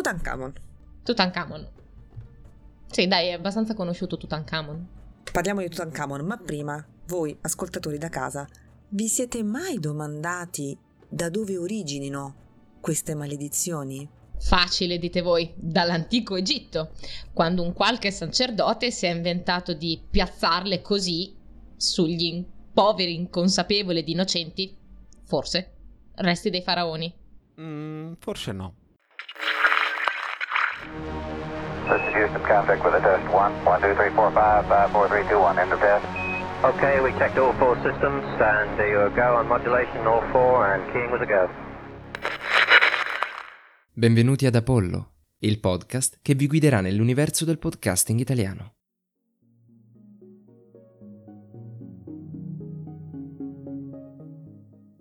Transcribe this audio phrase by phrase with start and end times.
[0.00, 0.52] Tutankhamon.
[1.02, 1.68] Tutankhamon.
[2.86, 4.88] Sì, dai, è abbastanza conosciuto Tutankhamon.
[5.30, 8.48] Parliamo di Tutankhamon, ma prima, voi, ascoltatori da casa,
[8.88, 10.76] vi siete mai domandati
[11.06, 12.34] da dove originino
[12.80, 14.08] queste maledizioni?
[14.38, 16.92] Facile, dite voi, dall'antico Egitto,
[17.34, 21.36] quando un qualche sacerdote si è inventato di piazzarle così
[21.76, 24.74] sugli in- poveri inconsapevoli ed innocenti,
[25.24, 25.74] forse,
[26.14, 27.14] resti dei faraoni.
[27.60, 28.76] Mm, forse no.
[31.90, 33.26] This is Houston, contact with the test.
[33.34, 36.06] 1, 1, 2, 3, 4, 5, 5, 4, 3, 2, 1, end of test.
[36.62, 40.84] Okay, we checked all four systems and there you go on modulation, all four, and
[40.92, 41.48] keying was a go.
[43.92, 48.79] Benvenuti ad Apollo, il podcast che vi guiderà nell'universo del podcasting italiano.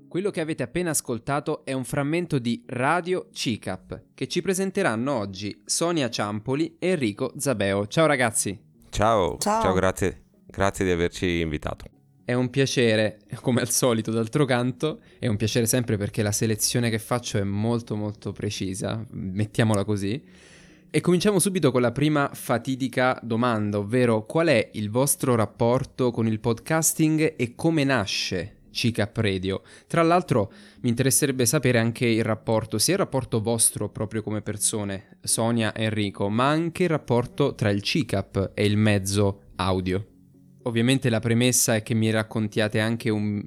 [0.09, 5.61] Quello che avete appena ascoltato è un frammento di Radio CICAP che ci presenteranno oggi
[5.65, 7.85] Sonia Ciampoli e Enrico Zabeo.
[7.85, 8.59] Ciao ragazzi!
[8.89, 9.71] Ciao, Ciao.
[9.71, 11.85] grazie, grazie di averci invitato.
[12.25, 16.89] È un piacere, come al solito d'altro canto, è un piacere sempre perché la selezione
[16.89, 20.19] che faccio è molto molto precisa, mettiamola così.
[20.89, 26.25] E cominciamo subito con la prima fatidica domanda, ovvero qual è il vostro rapporto con
[26.25, 29.61] il podcasting e come nasce CICAP Radio?
[29.87, 35.17] Tra l'altro mi interesserebbe sapere anche il rapporto, sia il rapporto vostro proprio come persone,
[35.21, 40.05] Sonia e Enrico, ma anche il rapporto tra il CICAP e il mezzo audio.
[40.63, 43.43] Ovviamente la premessa è che mi raccontiate anche un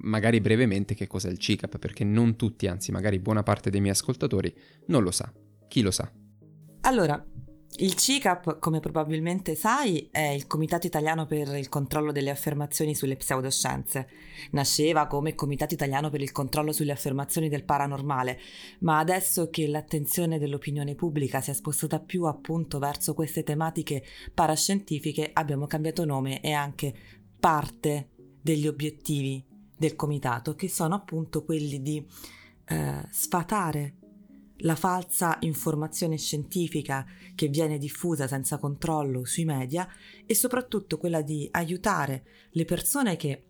[0.00, 3.92] magari brevemente che cos'è il CICAP, perché non tutti, anzi magari buona parte dei miei
[3.92, 4.54] ascoltatori
[4.86, 5.32] non lo sa.
[5.66, 6.10] Chi lo sa?
[6.82, 7.24] Allora,
[7.80, 13.16] il CICAP, come probabilmente sai, è il Comitato Italiano per il controllo delle affermazioni sulle
[13.16, 14.08] pseudoscienze.
[14.50, 18.40] Nasceva come Comitato Italiano per il controllo sulle affermazioni del paranormale,
[18.80, 24.02] ma adesso che l'attenzione dell'opinione pubblica si è spostata più appunto verso queste tematiche
[24.34, 26.92] parascientifiche, abbiamo cambiato nome e anche
[27.38, 28.08] parte
[28.42, 29.44] degli obiettivi
[29.76, 32.04] del comitato, che sono appunto quelli di
[32.66, 33.97] eh, sfatare
[34.62, 39.88] la falsa informazione scientifica che viene diffusa senza controllo sui media
[40.26, 43.44] e soprattutto quella di aiutare le persone che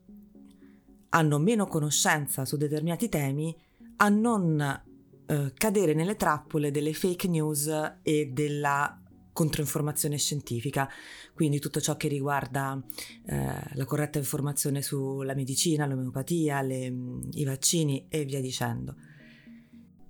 [1.11, 3.57] hanno meno conoscenza su determinati temi
[3.97, 4.83] a non
[5.27, 7.71] eh, cadere nelle trappole delle fake news
[8.03, 9.03] e della
[9.33, 10.89] controinformazione scientifica,
[11.33, 12.83] quindi tutto ciò che riguarda
[13.25, 16.93] eh, la corretta informazione sulla medicina, l'omeopatia, le,
[17.31, 18.97] i vaccini e via dicendo.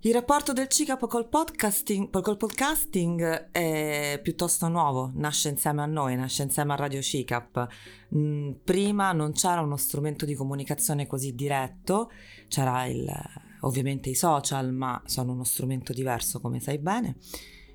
[0.03, 6.15] Il rapporto del CICAP col podcasting, col podcasting è piuttosto nuovo, nasce insieme a noi,
[6.15, 7.67] nasce insieme a Radio CICAP.
[8.15, 12.13] Mm, prima non c'era uno strumento di comunicazione così diretto,
[12.47, 13.13] c'era il,
[13.63, 17.17] ovviamente i social, ma sono uno strumento diverso come sai bene.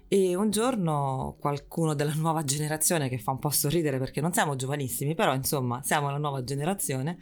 [0.08, 4.56] E un giorno qualcuno della nuova generazione, che fa un po' sorridere perché non siamo
[4.56, 7.18] giovanissimi, però insomma siamo la nuova generazione,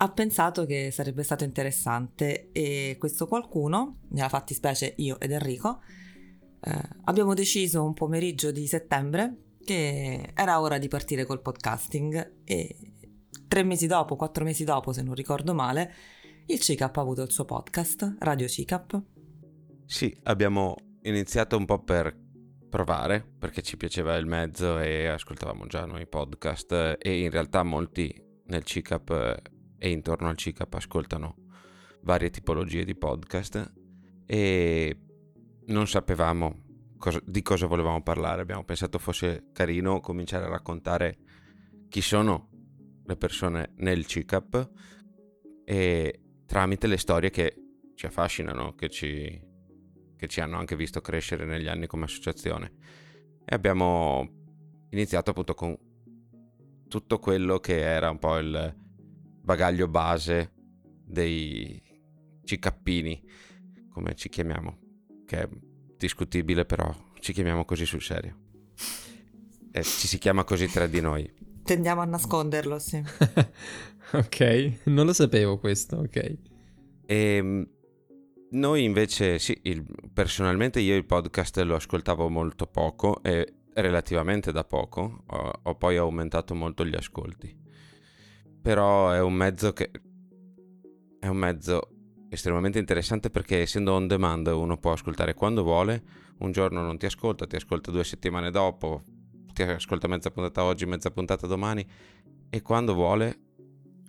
[0.00, 5.80] ha pensato che sarebbe stato interessante e questo qualcuno, nella fattispecie io ed Enrico,
[6.60, 12.76] eh, abbiamo deciso un pomeriggio di settembre che era ora di partire col podcasting e
[13.48, 15.92] tre mesi dopo, quattro mesi dopo se non ricordo male,
[16.46, 19.02] il CICAP ha avuto il suo podcast, Radio CICAP.
[19.84, 22.16] Sì, abbiamo iniziato un po' per
[22.70, 28.14] provare, perché ci piaceva il mezzo e ascoltavamo già noi podcast e in realtà molti
[28.46, 31.46] nel CICAP e intorno al CICAP ascoltano
[32.02, 33.72] varie tipologie di podcast
[34.26, 34.96] e
[35.66, 36.64] non sapevamo
[36.96, 38.42] cosa- di cosa volevamo parlare.
[38.42, 41.18] Abbiamo pensato fosse carino cominciare a raccontare
[41.88, 42.50] chi sono
[43.04, 44.70] le persone nel CICAP
[45.64, 47.54] e tramite le storie che
[47.94, 49.40] ci affascinano, che ci,
[50.16, 52.74] che ci hanno anche visto crescere negli anni come associazione.
[53.44, 54.28] E abbiamo
[54.90, 55.76] iniziato appunto con
[56.88, 58.86] tutto quello che era un po' il
[59.48, 60.52] bagaglio base
[61.06, 61.80] dei
[62.44, 63.18] cicappini,
[63.90, 64.78] come ci chiamiamo,
[65.24, 65.48] che è
[65.96, 68.36] discutibile però ci chiamiamo così sul serio.
[69.72, 71.32] E ci si chiama così tra di noi.
[71.64, 73.02] Tendiamo a nasconderlo, sì.
[74.12, 76.16] ok, non lo sapevo questo, ok.
[76.16, 76.38] E
[77.06, 77.66] Ehm,
[78.50, 84.64] Noi invece, sì, il- personalmente io il podcast lo ascoltavo molto poco e relativamente da
[84.64, 87.54] poco, ho, ho poi aumentato molto gli ascolti.
[88.62, 89.90] Però è un mezzo che
[91.20, 91.88] è un mezzo
[92.28, 96.02] estremamente interessante perché essendo on demand uno può ascoltare quando vuole,
[96.38, 99.02] un giorno non ti ascolta, ti ascolta due settimane dopo,
[99.52, 101.86] ti ascolta mezza puntata oggi, mezza puntata domani
[102.50, 103.40] e quando vuole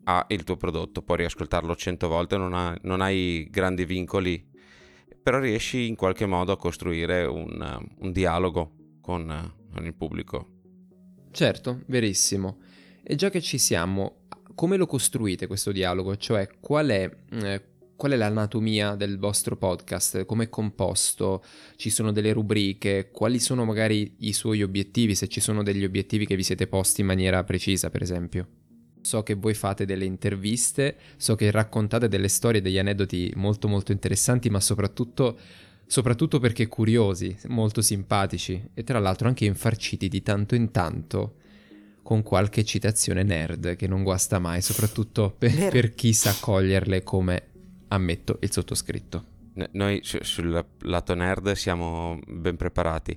[0.04, 4.48] ha il tuo prodotto, puoi riascoltarlo cento volte, non, ha- non hai grandi vincoli,
[5.22, 10.58] però riesci in qualche modo a costruire un, un dialogo con, con il pubblico.
[11.32, 12.60] Certo, verissimo.
[13.04, 14.19] E già che ci siamo,
[14.60, 16.18] come lo costruite questo dialogo?
[16.18, 17.62] Cioè, qual è, eh,
[17.96, 20.26] qual è l'anatomia del vostro podcast?
[20.26, 21.42] Come è composto?
[21.78, 23.10] Ci sono delle rubriche?
[23.10, 25.16] Quali sono magari i suoi obiettivi?
[25.16, 28.48] Se ci sono degli obiettivi che vi siete posti in maniera precisa, per esempio.
[29.00, 33.94] So che voi fate delle interviste, so che raccontate delle storie, degli aneddoti molto molto
[33.94, 35.40] interessanti, ma soprattutto,
[35.88, 41.36] soprattutto perché curiosi, molto simpatici e tra l'altro anche infarciti di tanto in tanto
[42.10, 47.50] con qualche citazione nerd che non guasta mai, soprattutto per, per chi sa coglierle come
[47.90, 49.26] ammetto il sottoscritto.
[49.74, 53.16] Noi su- sul lato nerd siamo ben preparati.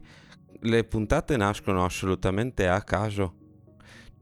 [0.61, 3.35] Le puntate nascono assolutamente a caso.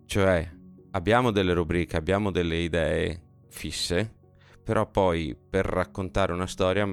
[0.06, 0.48] Cioè,
[0.92, 4.14] abbiamo delle rubriche, abbiamo delle idee fisse,
[4.62, 6.86] però poi per raccontare una storia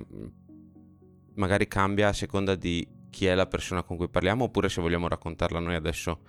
[1.36, 5.08] magari cambia a seconda di chi è la persona con cui parliamo, oppure se vogliamo
[5.08, 6.22] raccontarla noi adesso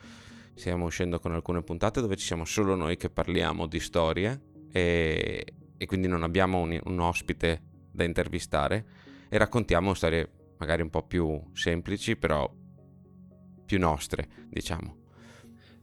[0.54, 4.40] stiamo uscendo con alcune puntate dove ci siamo solo noi che parliamo di storie
[4.70, 8.84] e, e quindi non abbiamo un, un ospite da intervistare
[9.28, 12.50] e raccontiamo storie magari un po' più semplici, però
[13.64, 14.96] più nostre, diciamo.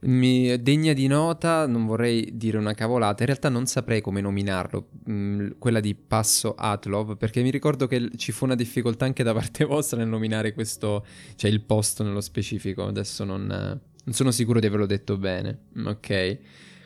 [0.01, 4.89] Mi degna di nota, non vorrei dire una cavolata, in realtà non saprei come nominarlo,
[5.09, 9.33] mm, quella di Passo Atlov, perché mi ricordo che ci fu una difficoltà anche da
[9.33, 14.59] parte vostra nel nominare questo, cioè il posto nello specifico, adesso non, non sono sicuro
[14.59, 16.39] di averlo detto bene, ok.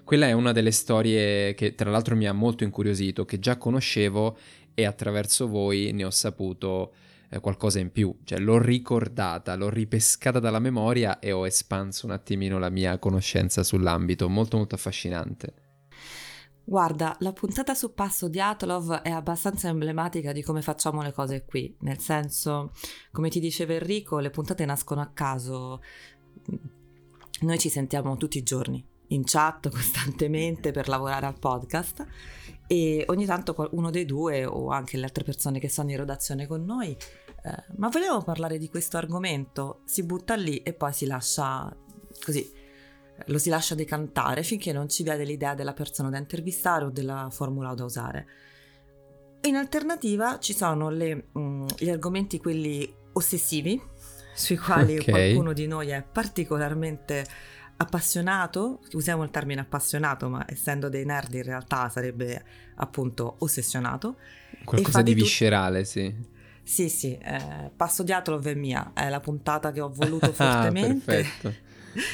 [0.04, 4.38] Quella è una delle storie che tra l'altro mi ha molto incuriosito, che già conoscevo
[4.74, 6.94] e attraverso voi ne ho saputo
[7.30, 12.14] eh, qualcosa in più, cioè l'ho ricordata, l'ho ripescata dalla memoria e ho espanso un
[12.14, 15.54] attimino la mia conoscenza sull'ambito, molto molto affascinante.
[16.64, 21.44] Guarda, la puntata su Passo di Atlov è abbastanza emblematica di come facciamo le cose
[21.44, 22.72] qui, nel senso,
[23.12, 25.82] come ti diceva Enrico, le puntate nascono a caso.
[27.42, 32.06] Noi ci sentiamo tutti i giorni, in chat costantemente per lavorare al podcast
[32.68, 36.48] e ogni tanto uno dei due o anche le altre persone che sono in redazione
[36.48, 41.06] con noi, eh, ma volevo parlare di questo argomento, si butta lì e poi si
[41.06, 41.76] lascia
[42.24, 42.68] così
[43.28, 47.28] lo si lascia decantare finché non ci vede l'idea della persona da intervistare o della
[47.32, 48.28] formula da usare.
[49.42, 53.82] In alternativa ci sono le, mm, gli argomenti quelli ossessivi,
[54.40, 55.10] sui quali Ok.
[55.10, 57.26] qualcuno di noi è particolarmente
[57.78, 62.44] appassionato, usiamo il termine appassionato, ma essendo dei nerd in realtà sarebbe
[62.76, 64.18] appunto ossessionato.
[64.64, 66.14] Qualcosa di di viscerale, sì.
[66.64, 70.62] Sì, sì, eh, Passo di Atlov è mia, è la puntata che ho voluto Ah,
[70.62, 71.06] fortemente.
[71.06, 71.54] perfetto.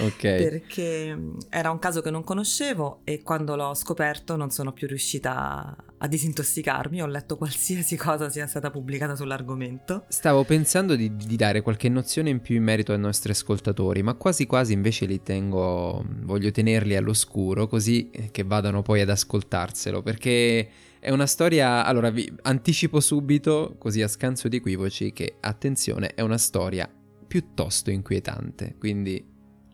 [0.04, 0.22] Ok.
[0.22, 4.88] perché mh, era un caso che non conoscevo e quando l'ho scoperto non sono più
[4.88, 10.06] riuscita a disintossicarmi, ho letto qualsiasi cosa sia stata pubblicata sull'argomento.
[10.10, 14.16] Stavo pensando di, di dare qualche nozione in più in merito ai nostri ascoltatori, ma
[14.16, 20.70] quasi quasi invece li tengo, voglio tenerli all'oscuro così che vadano poi ad ascoltarselo, perché
[21.00, 26.22] è una storia, allora vi anticipo subito, così a scanso di equivoci, che attenzione, è
[26.22, 26.90] una storia
[27.28, 29.34] piuttosto inquietante, quindi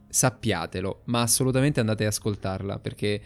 [0.09, 3.21] sappiatelo, ma assolutamente andate ad ascoltarla perché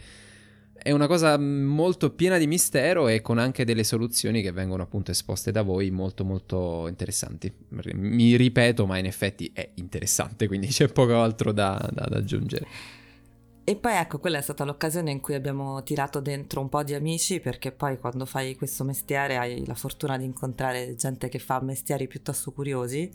[0.86, 5.10] è una cosa molto piena di mistero e con anche delle soluzioni che vengono appunto
[5.10, 7.52] esposte da voi molto molto interessanti.
[7.94, 12.66] Mi ripeto, ma in effetti è interessante, quindi c'è poco altro da, da- da aggiungere.
[13.64, 16.94] E poi ecco, quella è stata l'occasione in cui abbiamo tirato dentro un po' di
[16.94, 21.60] amici perché poi quando fai questo mestiere hai la fortuna di incontrare gente che fa
[21.60, 23.10] mestieri piuttosto curiosi,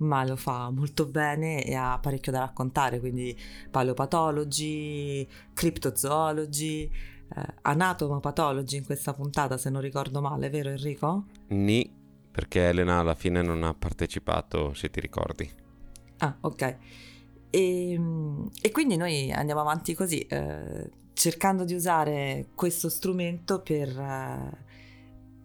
[0.00, 3.36] ma lo fa molto bene e ha parecchio da raccontare, quindi
[3.70, 6.90] paleopatologi, criptozoologi,
[7.36, 11.24] eh, anatomopatologi in questa puntata se non ricordo male, vero Enrico?
[11.48, 11.90] Ni,
[12.30, 15.50] perché Elena alla fine non ha partecipato, se ti ricordi.
[16.18, 16.76] Ah, ok.
[17.50, 18.00] E,
[18.60, 24.68] e quindi noi andiamo avanti così, eh, cercando di usare questo strumento per, eh,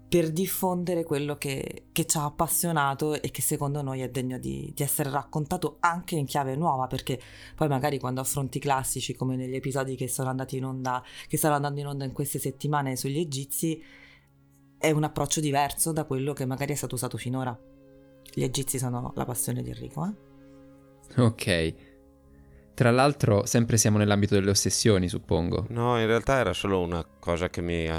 [0.08, 4.72] per diffondere quello che, che ci ha appassionato e che secondo noi è degno di,
[4.74, 7.20] di essere raccontato anche in chiave nuova, perché
[7.56, 11.56] poi magari quando affronti classici come negli episodi che sono andati in onda, che stanno
[11.56, 13.82] andando in onda in queste settimane sugli egizi,
[14.78, 17.58] è un approccio diverso da quello che magari è stato usato finora.
[18.32, 21.22] Gli egizi sono la passione di Enrico, eh?
[21.22, 21.74] Ok.
[22.74, 25.66] Tra l'altro, sempre siamo nell'ambito delle ossessioni, suppongo.
[25.70, 27.90] No, in realtà era solo una cosa che mi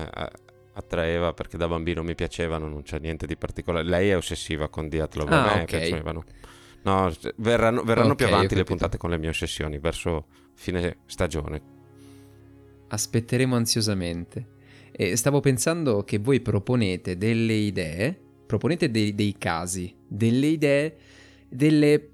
[0.79, 3.85] attraeva perché da bambino mi piacevano, non c'è niente di particolare.
[3.87, 5.65] Lei è ossessiva con Diatlov, Ah, a me ok.
[5.65, 6.25] piacevano.
[6.83, 11.61] No, verranno, verranno Ok, più avanti le puntate con le mie ossessioni, verso fine stagione.
[12.89, 14.55] Aspetteremo ansiosamente.
[14.93, 20.97] E stavo pensando che voi proponete delle idee, proponete dei, dei casi, delle idee,
[21.49, 22.11] delle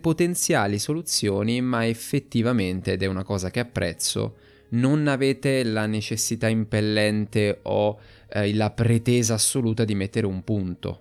[0.00, 4.36] potenziali soluzioni, ma effettivamente, ed è una cosa che apprezzo,
[4.70, 11.00] non avete la necessità impellente o eh, la pretesa assoluta di mettere un punto.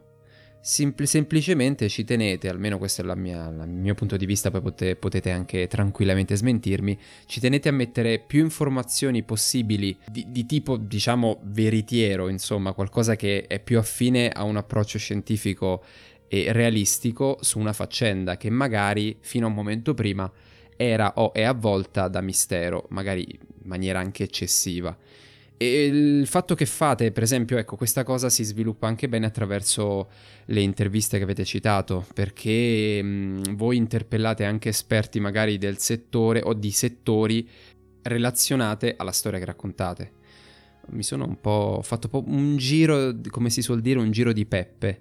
[0.62, 4.96] Simpl- semplicemente ci tenete, almeno questo è mia- il mio punto di vista, poi pote-
[4.96, 11.40] potete anche tranquillamente smentirmi, ci tenete a mettere più informazioni possibili di, di tipo, diciamo,
[11.44, 15.84] veritiero, insomma, qualcosa che è più affine a un approccio scientifico
[16.28, 20.32] e realistico su una faccenda che magari fino a un momento prima
[20.76, 24.98] era o è avvolta da mistero, magari in maniera anche eccessiva.
[25.58, 30.10] E il fatto che fate, per esempio, ecco, questa cosa si sviluppa anche bene attraverso
[30.46, 36.54] le interviste che avete citato, perché mh, voi interpellate anche esperti magari del settore o
[36.54, 37.48] di settori
[38.02, 40.12] relazionate alla storia che raccontate.
[40.88, 45.00] Mi sono un po' fatto un giro, come si suol dire, un giro di peppe.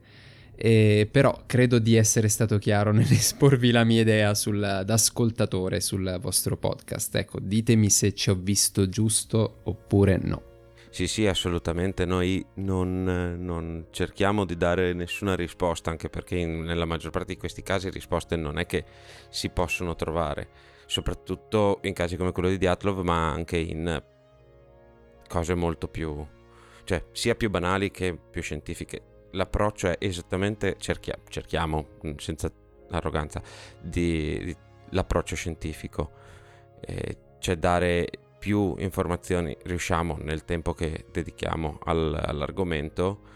[0.56, 6.18] Eh, però credo di essere stato chiaro nell'esporvi la mia idea sul, da ascoltatore sul
[6.20, 7.14] vostro podcast.
[7.16, 10.52] Ecco, ditemi se ci ho visto giusto oppure no.
[10.94, 12.04] Sì, sì, assolutamente.
[12.04, 17.38] Noi non, non cerchiamo di dare nessuna risposta, anche perché in- nella maggior parte di
[17.38, 18.84] questi casi risposte non è che
[19.28, 20.48] si possono trovare,
[20.86, 24.00] soprattutto in casi come quello di Diatlov, ma anche in
[25.26, 26.24] cose molto più,
[26.84, 29.13] cioè sia più banali che più scientifiche.
[29.34, 32.50] L'approccio è esattamente, cerchia- cerchiamo, mh, senza
[32.90, 33.42] arroganza,
[33.80, 34.56] di, di-
[34.90, 36.12] l'approccio scientifico,
[36.80, 43.32] eh, cioè dare più informazioni riusciamo nel tempo che dedichiamo al- all'argomento,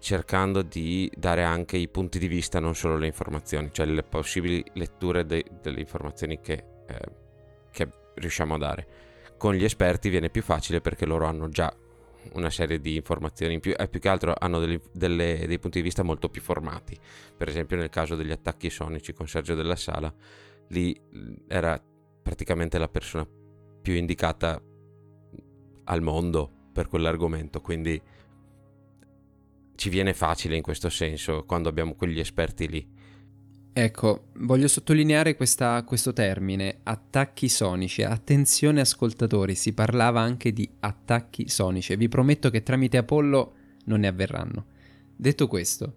[0.00, 4.62] cercando di dare anche i punti di vista, non solo le informazioni, cioè le possibili
[4.74, 6.98] letture de- delle informazioni che, eh,
[7.70, 8.86] che riusciamo a dare.
[9.38, 11.72] Con gli esperti viene più facile perché loro hanno già
[12.32, 15.78] una serie di informazioni in più e più che altro hanno delle- delle- dei punti
[15.78, 16.98] di vista molto più formati.
[17.36, 20.12] Per esempio nel caso degli attacchi sonici con Sergio della Sala,
[20.68, 20.98] lì
[21.46, 21.80] era
[22.22, 23.26] praticamente la persona
[23.82, 24.60] più indicata
[25.84, 28.00] al mondo per quell'argomento, quindi
[29.76, 32.93] ci viene facile in questo senso quando abbiamo quegli esperti lì.
[33.76, 38.04] Ecco, voglio sottolineare questa- questo termine, attacchi sonici.
[38.04, 43.54] Attenzione ascoltatori, si parlava anche di attacchi sonici vi prometto che tramite Apollo
[43.86, 44.66] non ne avverranno.
[45.16, 45.96] Detto questo,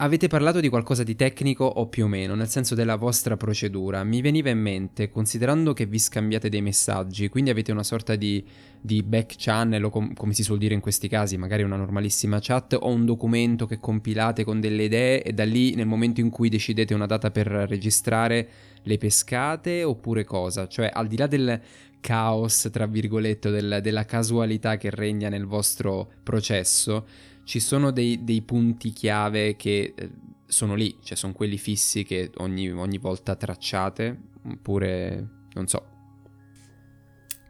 [0.00, 4.04] avete parlato di qualcosa di tecnico o più o meno, nel senso della vostra procedura.
[4.04, 8.44] Mi veniva in mente, considerando che vi scambiate dei messaggi, quindi avete una sorta di,
[8.80, 12.38] di back channel o com- come si suol dire in questi casi, magari una normalissima
[12.40, 16.30] chat o un documento che compilate con delle idee e da lì nel momento in
[16.30, 18.48] cui decidete una data per registrare
[18.82, 20.68] le pescate oppure cosa?
[20.68, 21.60] Cioè al di là del
[21.98, 27.04] caos, tra virgolette, del- della casualità che regna nel vostro processo,
[27.48, 30.10] ci sono dei, dei punti chiave che eh,
[30.44, 35.82] sono lì, cioè sono quelli fissi che ogni, ogni volta tracciate, oppure non so.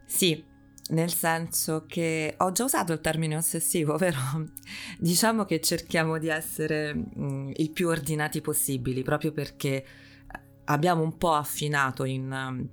[0.06, 0.40] Sì,
[0.90, 4.20] nel senso che ho già usato il termine ossessivo, però
[5.00, 9.84] diciamo che cerchiamo di essere mm, il più ordinati possibili, proprio perché
[10.66, 12.30] abbiamo un po' affinato in...
[12.30, 12.68] um,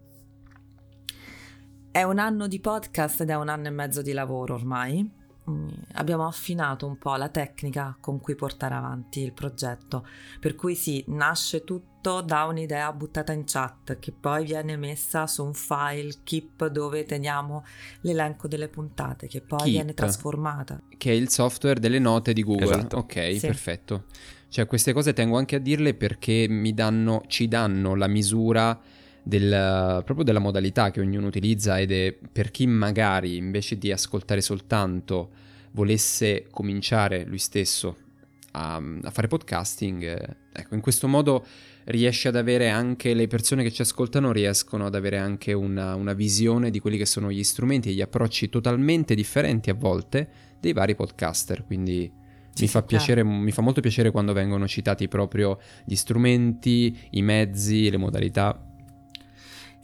[1.90, 5.24] È un anno di podcast ed è un anno e mezzo di lavoro ormai.
[5.50, 10.06] Mm, Abbiamo affinato un po' la tecnica con cui portare avanti il progetto,
[10.40, 15.44] per cui sì, nasce tutto da un'idea buttata in chat che poi viene messa su
[15.46, 17.64] un file keep dove teniamo
[18.02, 19.72] l'elenco delle puntate, che poi Keep.
[19.72, 20.82] viene trasformata.
[20.98, 22.66] Che è il software delle note di Google.
[22.66, 22.98] Esatto.
[22.98, 23.46] Ok, Sì.
[23.48, 24.06] perfetto.
[24.50, 28.80] Cioè queste cose tengo anche a dirle perché mi danno, ci danno la misura
[29.28, 34.40] del, proprio della modalità che ognuno utilizza ed è per chi magari invece di ascoltare
[34.40, 35.32] soltanto
[35.72, 37.98] volesse cominciare lui stesso
[38.52, 41.44] a, a fare podcasting, eh, ecco, in questo modo
[41.86, 46.14] riesce ad avere anche le persone che ci ascoltano riescono ad avere anche una, una
[46.14, 50.30] visione di quelli che sono gli strumenti e gli approcci totalmente differenti a volte
[50.60, 52.12] dei vari podcaster, quindi
[52.60, 57.90] mi fa, piacere, mi fa molto piacere quando vengono citati proprio gli strumenti, i mezzi,
[57.90, 58.75] le modalità.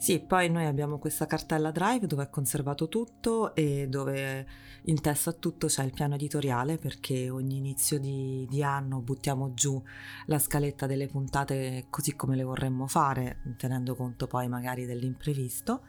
[0.02, 4.44] Sì, poi noi abbiamo questa cartella Drive dove è conservato tutto e dove
[4.86, 9.54] in testa a tutto c'è il piano editoriale perché ogni inizio di, di anno buttiamo
[9.54, 9.80] giù
[10.26, 15.82] la scaletta delle puntate così come le vorremmo fare, tenendo conto poi magari dell'imprevisto.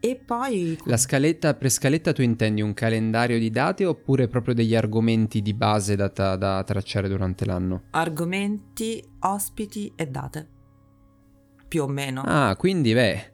[0.00, 0.78] E poi...
[0.84, 5.54] La scaletta, per scaletta tu intendi un calendario di date oppure proprio degli argomenti di
[5.54, 7.84] base da, da tracciare durante l'anno?
[7.92, 10.58] Argomenti, ospiti e date
[11.70, 12.22] più o meno.
[12.26, 13.29] Ah, quindi beh,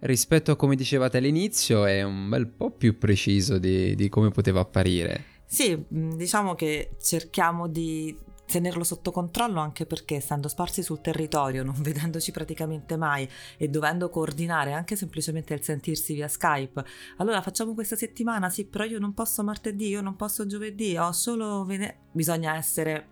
[0.00, 4.60] rispetto a come dicevate all'inizio è un bel po' più preciso di, di come poteva
[4.60, 5.24] apparire.
[5.46, 8.16] Sì, diciamo che cerchiamo di
[8.50, 14.08] tenerlo sotto controllo anche perché essendo sparsi sul territorio, non vedendoci praticamente mai e dovendo
[14.10, 16.84] coordinare anche semplicemente il sentirsi via Skype,
[17.18, 21.12] allora facciamo questa settimana, sì, però io non posso martedì, io non posso giovedì, ho
[21.12, 23.08] solo venerdì, bisogna essere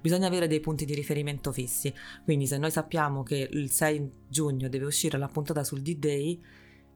[0.00, 1.92] bisogna avere dei punti di riferimento fissi.
[2.24, 6.40] Quindi se noi sappiamo che il 6 giugno deve uscire la puntata sul D-Day,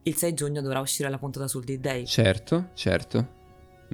[0.03, 2.07] il 6 giugno dovrà uscire la puntata sul D-Day.
[2.07, 3.43] Certo, certo.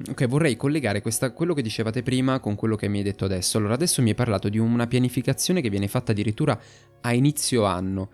[0.09, 3.57] Ok, vorrei collegare questa, quello che dicevate prima con quello che mi hai detto adesso.
[3.57, 6.59] Allora, adesso mi hai parlato di una pianificazione che viene fatta addirittura
[7.01, 8.09] a inizio anno.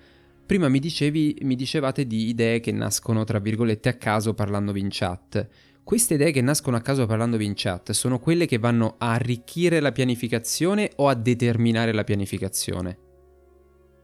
[0.46, 4.88] Prima mi, dicevi, mi dicevate di idee che nascono, tra virgolette, a caso parlandovi in
[4.90, 5.48] chat.
[5.88, 9.80] Queste idee che nascono a caso parlandovi in chat sono quelle che vanno a arricchire
[9.80, 12.98] la pianificazione o a determinare la pianificazione?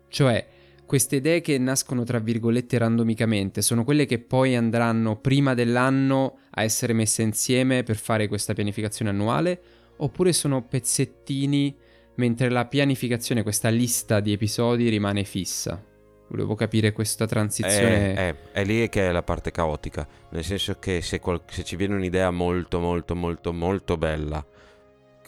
[0.07, 0.47] Cioè,
[0.85, 6.63] queste idee che nascono tra virgolette randomicamente sono quelle che poi andranno prima dell'anno a
[6.63, 9.61] essere messe insieme per fare questa pianificazione annuale?
[9.97, 11.75] Oppure sono pezzettini
[12.15, 15.91] mentre la pianificazione, questa lista di episodi rimane fissa?
[16.27, 18.13] Volevo capire questa transizione.
[18.13, 20.07] È, è, è, lì che è la parte caotica.
[20.29, 24.43] Nel senso che se, qual- se, ci viene un'idea molto, molto, molto, molto bella,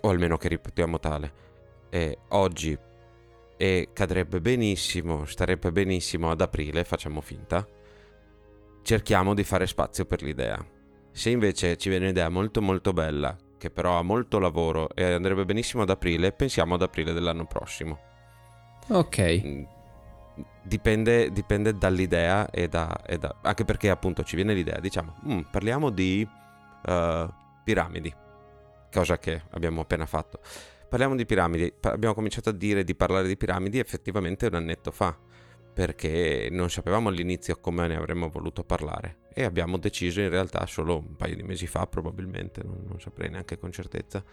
[0.02, 1.34] o almeno che ripetiamo tale,
[1.90, 2.78] eh, oggi
[3.58, 7.66] e cadrebbe benissimo, starebbe benissimo ad aprile, facciamo finta,
[8.82, 10.64] cerchiamo di fare spazio per l'idea.
[11.12, 15.46] Se invece ci viene un'idea molto, molto bella, che però ha molto lavoro e andrebbe
[15.46, 18.00] benissimo ad aprile, pensiamo ad aprile dell'anno prossimo.
[18.90, 19.75] Ok.
[20.62, 25.40] Dipende, dipende dall'idea e da, e da, Anche perché appunto ci viene l'idea, diciamo, mm,
[25.52, 28.14] parliamo di uh, piramidi,
[28.92, 30.40] cosa che abbiamo appena fatto.
[30.90, 35.18] Parliamo di piramidi, abbiamo cominciato a dire di parlare di piramidi effettivamente un annetto fa,
[35.74, 40.98] perché non sapevamo all'inizio come ne avremmo voluto parlare e abbiamo deciso in realtà solo
[40.98, 44.24] un paio di mesi fa probabilmente, non, non saprei neanche con certezza,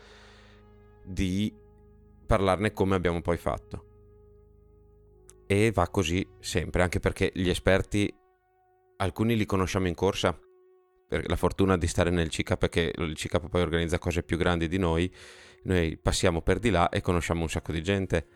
[1.05, 1.53] di
[2.27, 3.91] parlarne come abbiamo poi fatto
[5.53, 8.12] e va così sempre, anche perché gli esperti,
[8.97, 10.35] alcuni li conosciamo in corsa,
[11.07, 14.67] per la fortuna di stare nel CICAP perché il CICAP poi organizza cose più grandi
[14.67, 15.12] di noi,
[15.65, 18.27] noi passiamo per di là e conosciamo un sacco di gente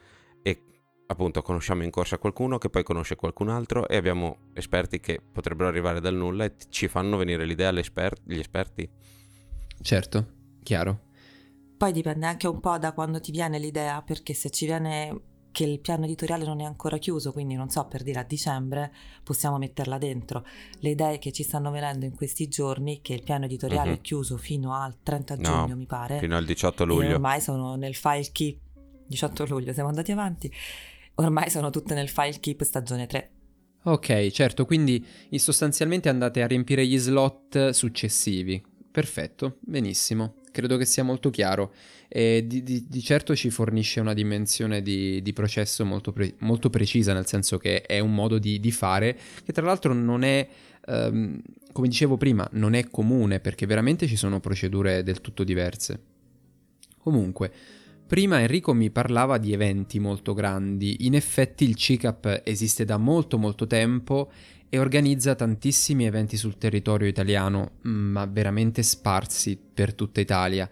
[0.43, 0.63] e
[1.07, 5.71] appunto conosciamo in corsa qualcuno che poi conosce qualcun altro e abbiamo esperti che potrebbero
[5.71, 8.87] arrivare dal nulla e ci fanno venire l'idea agli esperti.
[9.81, 10.27] Certo,
[10.63, 11.05] chiaro.
[11.79, 15.65] Poi dipende anche un po' da quando ti viene l'idea, perché se ci viene che
[15.65, 18.93] il piano editoriale non è ancora chiuso, quindi non so, per dire a dicembre
[19.25, 20.45] possiamo metterla dentro.
[20.81, 23.97] Le idee che ci stanno venendo in questi giorni, che il piano editoriale uh-huh.
[23.97, 26.19] è chiuso fino al 30 giugno, mi pare.
[26.19, 27.15] Fino al 18 luglio.
[27.15, 28.59] ormai sono nel file keep.
[29.07, 30.53] 18 luglio, siamo andati avanti.
[31.15, 33.31] Ormai sono tutte nel file keep stagione 3.
[33.85, 35.03] Ok, certo, quindi
[35.37, 38.63] sostanzialmente andate a riempire gli slot successivi.
[38.93, 41.75] Perfetto, benissimo credo che sia molto chiaro
[42.09, 46.71] e di, di, di certo ci fornisce una dimensione di, di processo molto, pre, molto,
[46.71, 50.49] precisa, nel senso che è un modo di, fare che tra l'altro non è,
[50.87, 51.39] um,
[51.73, 56.01] come dicevo prima, non è comune perché veramente ci sono procedure del tutto diverse.
[56.99, 57.53] Comunque,
[58.07, 63.37] Prima Enrico mi parlava di eventi molto grandi, in effetti il CICAP esiste da molto
[63.37, 64.31] molto tempo
[64.69, 70.69] e organizza tantissimi eventi sul territorio italiano, mm, ma veramente sparsi per tutta Italia.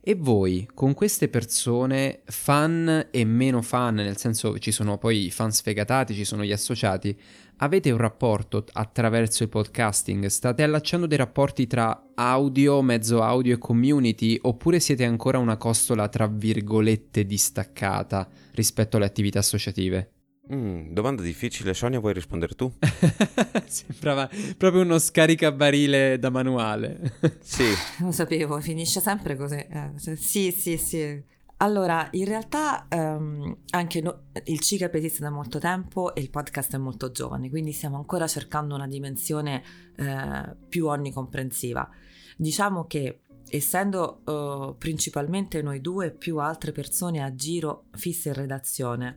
[0.00, 5.30] E voi, con queste persone, fan e meno fan, nel senso ci sono poi i
[5.30, 7.14] fan sfegatati, ci sono gli associati,
[7.56, 10.24] avete un rapporto attraverso il podcasting?
[10.26, 14.38] State allacciando dei rapporti tra audio, mezzo audio e community?
[14.40, 20.17] Oppure siete ancora una costola tra virgolette distaccata rispetto alle attività associative?
[20.52, 22.72] Mm, domanda difficile, Sonia, vuoi rispondere tu?
[23.66, 27.16] Sembrava proprio uno scaricabarile da manuale.
[27.40, 27.66] sì.
[28.00, 29.56] Lo sapevo, finisce sempre così.
[29.56, 31.22] Eh, sì, sì, sì.
[31.60, 36.74] Allora, in realtà um, anche no, il CICAP esiste da molto tempo e il podcast
[36.74, 39.62] è molto giovane, quindi stiamo ancora cercando una dimensione
[39.96, 41.88] uh, più onnicomprensiva.
[42.36, 49.16] Diciamo che essendo uh, principalmente noi due più altre persone a giro fisse in redazione,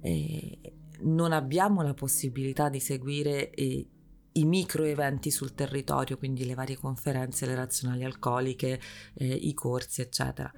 [0.00, 0.58] e
[1.00, 3.86] non abbiamo la possibilità di seguire eh,
[4.32, 8.80] i micro eventi sul territorio, quindi le varie conferenze, le razionali alcoliche,
[9.14, 10.50] eh, i corsi, eccetera.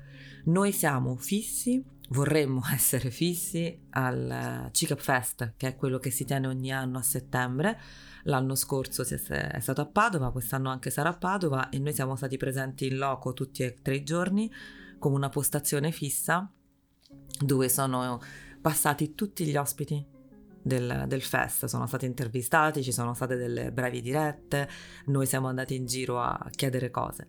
[0.45, 6.47] Noi siamo fissi, vorremmo essere fissi al CICAP Fest, che è quello che si tiene
[6.47, 7.79] ogni anno a settembre.
[8.25, 12.37] L'anno scorso è stato a Padova, quest'anno anche sarà a Padova e noi siamo stati
[12.37, 14.51] presenti in loco tutti e tre i giorni
[14.99, 16.53] con una postazione fissa
[17.43, 18.21] dove sono
[18.61, 20.05] passati tutti gli ospiti
[20.63, 24.69] del, del, fest, sono stati intervistati, ci sono state delle brevi dirette,
[25.07, 27.29] noi siamo andati in giro a chiedere cose.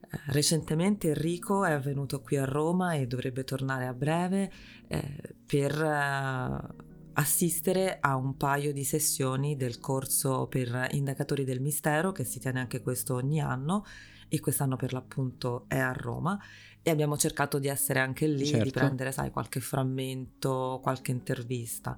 [0.00, 4.50] Eh, recentemente Enrico è venuto qui a Roma e dovrebbe tornare a breve
[4.88, 12.10] eh, per eh, assistere a un paio di sessioni del corso per indagatori del mistero
[12.10, 13.84] che si tiene anche questo ogni anno
[14.28, 16.40] e quest'anno per l'appunto è a Roma
[16.82, 18.64] e abbiamo cercato di essere anche lì, certo.
[18.64, 21.96] di prendere sai qualche frammento, qualche intervista.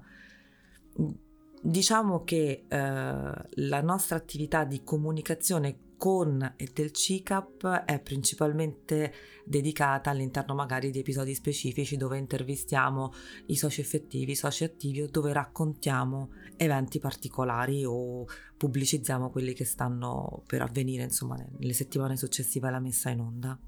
[1.61, 10.09] Diciamo che eh, la nostra attività di comunicazione con e del CICAP è principalmente dedicata
[10.09, 13.13] all'interno magari di episodi specifici dove intervistiamo
[13.47, 18.25] i soci effettivi, i soci attivi o dove raccontiamo eventi particolari o
[18.57, 23.59] pubblicizziamo quelli che stanno per avvenire insomma nelle settimane successive alla messa in onda.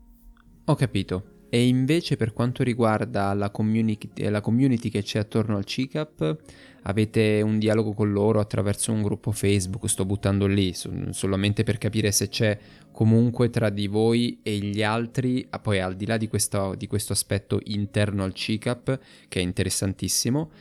[0.69, 1.35] Ho capito.
[1.49, 6.37] E invece per quanto riguarda la community, la community che c'è attorno al CICAP,
[6.83, 10.73] avete un dialogo con loro attraverso un gruppo Facebook, sto buttando lì,
[11.11, 12.59] solamente per capire se c'è
[12.91, 16.87] comunque tra di voi e gli altri, ah, poi al di là di questo, di
[16.87, 18.99] questo aspetto interno al CICAP,
[19.29, 20.51] che è interessantissimo,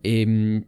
[0.00, 0.64] e, ehm,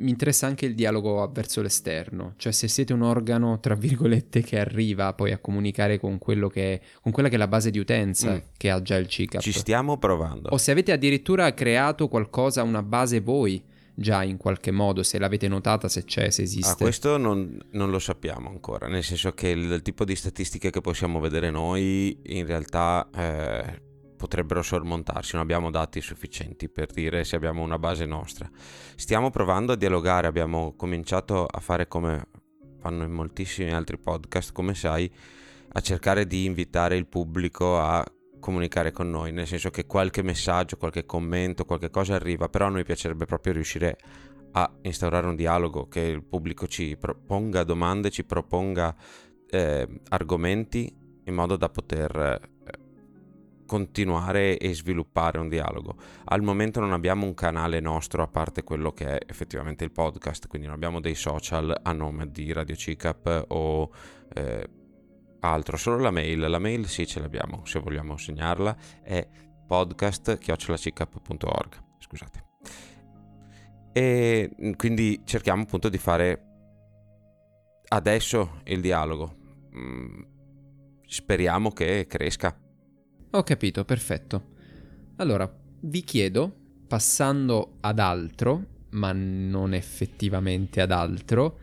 [0.00, 4.58] mi interessa anche il dialogo verso l'esterno, cioè se siete un organo, tra virgolette, che
[4.58, 8.38] arriva poi a comunicare con, che, con quella che è la base di utenza mm.
[8.56, 9.40] che ha già il CICAP.
[9.40, 10.50] Ci stiamo provando.
[10.50, 15.48] O se avete addirittura creato qualcosa, una base voi, già in qualche modo, se l'avete
[15.48, 16.70] notata, se c'è, se esiste.
[16.70, 20.70] Ah, questo non, non lo sappiamo ancora, nel senso che il, il, tipo di statistiche
[20.70, 23.08] che possiamo vedere noi in realtà...
[23.14, 23.86] Eh
[24.18, 28.50] potrebbero sormontarsi, non abbiamo dati sufficienti per dire se abbiamo una base nostra.
[28.96, 32.26] Stiamo provando a dialogare, abbiamo cominciato a fare come
[32.80, 35.10] fanno in moltissimi altri podcast, come sai,
[35.70, 38.04] a cercare di invitare il pubblico a
[38.40, 42.70] comunicare con noi, nel senso che qualche messaggio, qualche commento, qualche cosa arriva, però a
[42.70, 43.96] noi piacerebbe proprio riuscire
[44.52, 48.94] a instaurare un dialogo, che il pubblico ci proponga domande, ci proponga
[49.50, 50.92] eh, argomenti
[51.24, 52.56] in modo da poter
[53.68, 55.96] continuare e sviluppare un dialogo.
[56.24, 60.46] Al momento non abbiamo un canale nostro a parte quello che è effettivamente il podcast,
[60.48, 63.90] quindi non abbiamo dei social a nome di Radio CICAP o
[64.32, 64.66] eh,
[65.40, 66.40] altro, solo la mail.
[66.40, 69.28] La mail sì ce l'abbiamo, se vogliamo segnarla, è
[69.66, 71.84] podcast.cicap.org.
[71.98, 72.46] Scusate.
[73.92, 76.42] E quindi cerchiamo appunto di fare
[77.88, 79.36] adesso il dialogo.
[79.76, 80.22] Mm,
[81.06, 82.58] speriamo che cresca
[83.30, 84.56] ho capito, perfetto.
[85.16, 86.52] Allora, vi chiedo,
[86.86, 91.58] passando ad altro, ma non effettivamente ad altro,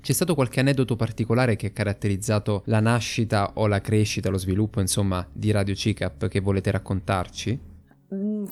[0.00, 4.80] c'è stato qualche aneddoto particolare che ha caratterizzato la nascita o la crescita, lo sviluppo,
[4.80, 7.58] insomma, di Radio CICAP che volete raccontarci?
[8.14, 8.44] Mm,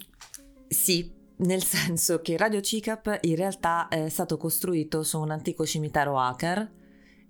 [0.68, 6.18] sì, nel senso che Radio CICAP in realtà è stato costruito su un antico cimitero
[6.18, 6.70] hacker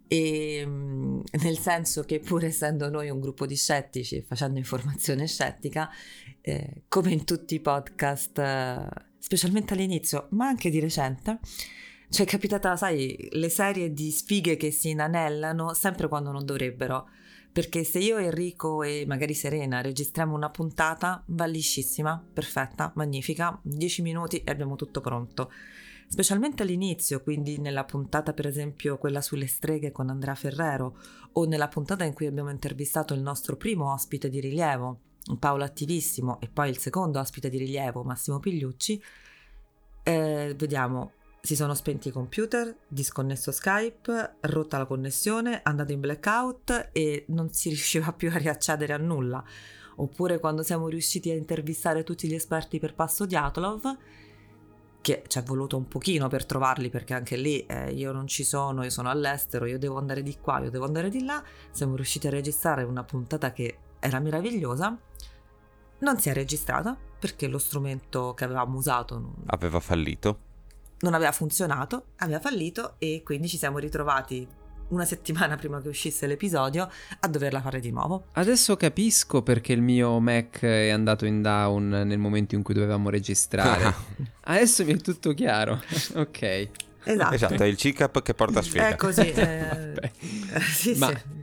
[0.08, 5.26] e mm, nel senso che pur essendo noi un gruppo di scettici e facendo informazione
[5.26, 5.88] scettica,
[6.40, 11.38] eh, come in tutti i podcast, eh, specialmente all'inizio, ma anche di recente,
[12.10, 17.10] ci è capitata, sai, le serie di sfighe che si inanellano sempre quando non dovrebbero.
[17.50, 24.02] Perché se io, Enrico e magari Serena registriamo una puntata, va liscissima, perfetta, magnifica, 10
[24.02, 25.50] minuti e abbiamo tutto pronto
[26.08, 30.96] specialmente all'inizio, quindi nella puntata per esempio quella sulle streghe con Andrea Ferrero
[31.32, 35.00] o nella puntata in cui abbiamo intervistato il nostro primo ospite di rilievo,
[35.38, 39.02] Paolo Attivissimo, e poi il secondo ospite di rilievo, Massimo Pigliucci,
[40.02, 46.90] eh, vediamo, si sono spenti i computer, disconnesso Skype, rotta la connessione, andato in blackout
[46.92, 49.44] e non si riusciva più a riaccedere a nulla.
[49.96, 53.96] Oppure quando siamo riusciti a intervistare tutti gli esperti per passo di Atlov,
[55.00, 58.44] che ci è voluto un pochino per trovarli perché anche lì eh, io non ci
[58.44, 61.96] sono, io sono all'estero, io devo andare di qua, io devo andare di là, siamo
[61.96, 64.96] riusciti a registrare una puntata che era meravigliosa,
[66.00, 69.34] non si è registrata perché lo strumento che avevamo usato non...
[69.46, 70.46] aveva fallito.
[71.00, 74.46] Non aveva funzionato, aveva fallito e quindi ci siamo ritrovati
[74.88, 76.88] una settimana prima che uscisse l'episodio
[77.20, 78.26] a doverla fare di nuovo.
[78.32, 83.10] Adesso capisco perché il mio Mac è andato in down nel momento in cui dovevamo
[83.10, 83.94] registrare.
[84.44, 85.80] Adesso mi è tutto chiaro.
[86.14, 86.68] ok.
[87.04, 87.34] Esatto.
[87.34, 88.88] Esatto, è il CICAP che porta sfiga.
[88.88, 89.30] È così.
[89.32, 90.10] eh, Vabbè.
[90.60, 91.36] sì, Ma- sì.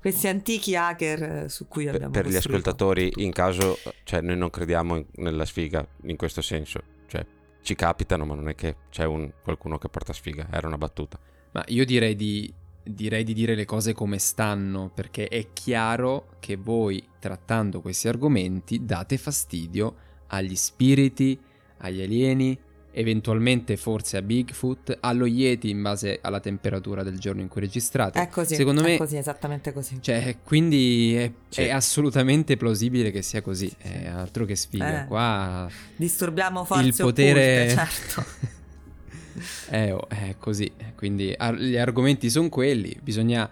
[0.00, 2.70] Questi antichi hacker eh, su cui Per, abbiamo per gli costruito.
[2.70, 7.24] ascoltatori, in caso, cioè noi non crediamo in- nella sfiga in questo senso, cioè
[7.60, 11.18] ci capitano, ma non è che c'è un- qualcuno che porta sfiga, era una battuta.
[11.52, 16.56] Ma io direi di, direi di dire le cose come stanno, perché è chiaro che
[16.56, 19.94] voi, trattando questi argomenti, date fastidio
[20.28, 21.38] agli spiriti,
[21.78, 22.58] agli alieni,
[22.92, 28.20] eventualmente forse a Bigfoot, allo Yeti in base alla temperatura del giorno in cui registrate.
[28.20, 29.98] È così, Secondo è me, così, esattamente così.
[30.00, 31.62] cioè, quindi è, Sì.
[31.62, 33.72] è assolutamente plausibile che sia così.
[33.78, 35.02] È altro che sfiga.
[35.04, 35.06] Eh.
[35.06, 38.24] Qua Disturbiamo forze il potere occulte, certo.
[39.68, 40.70] è, è così.
[40.96, 42.96] Quindi ar- gli argomenti sono quelli.
[43.02, 43.48] Bisogna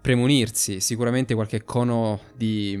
[0.00, 0.80] premunirsi.
[0.80, 2.78] Sicuramente qualche cono di,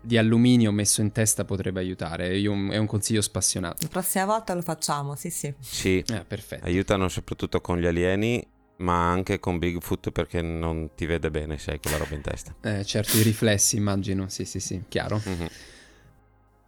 [0.00, 2.36] di alluminio messo in testa potrebbe aiutare.
[2.38, 3.78] Io- è un consiglio spassionato.
[3.82, 5.52] La prossima volta lo facciamo, sì sì.
[5.60, 6.64] Sì, Eh, perfetto.
[6.64, 8.46] aiutano soprattutto con gli alieni,
[8.78, 12.54] ma anche con Bigfoot perché non ti vede bene se hai quella roba in testa.
[12.62, 14.28] Eh, certo, i riflessi, immagino.
[14.28, 15.20] Sì, sì, sì, chiaro.
[15.24, 15.46] Mhm.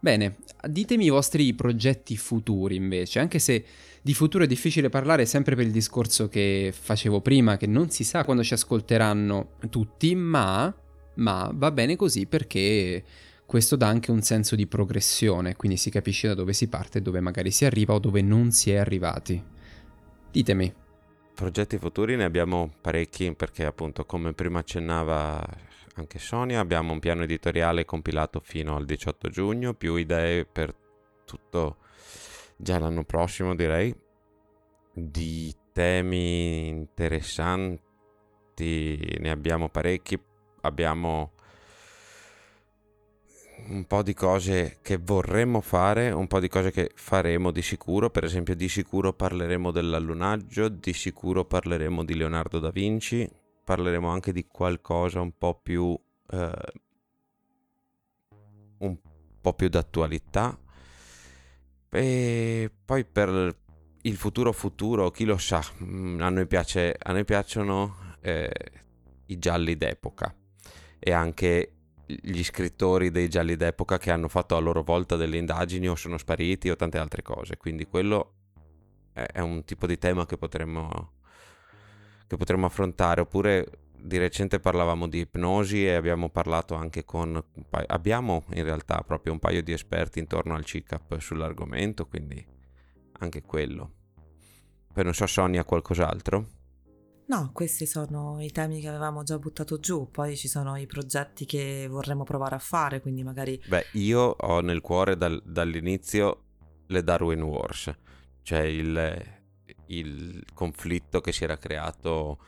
[0.01, 3.65] Bene, ditemi i vostri progetti futuri invece, anche se
[4.01, 8.05] di futuro è difficile parlare sempre per il discorso che facevo prima, che non si
[8.05, 10.73] sa quando ci ascolteranno tutti, ma,
[11.15, 13.03] ma va bene così perché
[13.45, 17.19] questo dà anche un senso di progressione, quindi si capisce da dove si parte, dove
[17.19, 19.43] magari si arriva o dove non si è arrivati.
[20.31, 20.73] Ditemi.
[21.33, 25.43] Progetti futuri ne abbiamo parecchi perché appunto come prima accennava
[25.99, 30.73] anche Sonia abbiamo un piano editoriale compilato fino al 18 giugno, più idee per
[31.25, 31.77] tutto
[32.55, 33.95] già l'anno prossimo direi,
[34.93, 37.87] di temi interessanti
[39.19, 40.19] ne abbiamo parecchi,
[40.61, 41.31] abbiamo
[43.67, 48.09] un po' di cose che vorremmo fare, un po' di cose che faremo di sicuro,
[48.09, 53.29] per esempio di sicuro parleremo dell'allunaggio, di sicuro parleremo di Leonardo da Vinci,
[53.69, 55.95] parleremo anche di qualcosa un po' più
[56.31, 56.71] eh,
[58.79, 58.97] un
[59.39, 60.57] po' più d'attualità.
[61.91, 63.55] E poi per
[64.01, 68.49] il futuro futuro chi lo sa mm, a noi, piace, a noi piacciono eh,
[69.27, 70.35] i gialli d'epoca
[70.97, 71.73] e anche
[72.07, 76.17] gli scrittori dei gialli d'epoca che hanno fatto a loro volta delle indagini o sono
[76.17, 77.55] spariti o tante altre cose.
[77.57, 78.33] Quindi quello
[79.13, 81.18] è, è un tipo di tema che potremmo
[82.29, 83.65] che potremmo affrontare oppure
[83.97, 87.43] di recente parlavamo di ipnosi e abbiamo parlato anche con
[87.87, 92.45] abbiamo in realtà proprio un paio di esperti intorno al CICAP sull'argomento quindi
[93.13, 93.93] anche quello.
[94.93, 96.47] Poi non so Sonia qualcos'altro?
[97.25, 101.45] No, questi sono i temi che avevamo già buttato giù, poi ci sono i progetti
[101.45, 106.43] che vorremmo provare a fare, quindi magari Beh, io ho nel cuore dal- dall'inizio
[106.87, 107.91] le Darwin Wars,
[108.41, 109.38] cioè il,
[109.89, 112.39] il conflitto che si era creato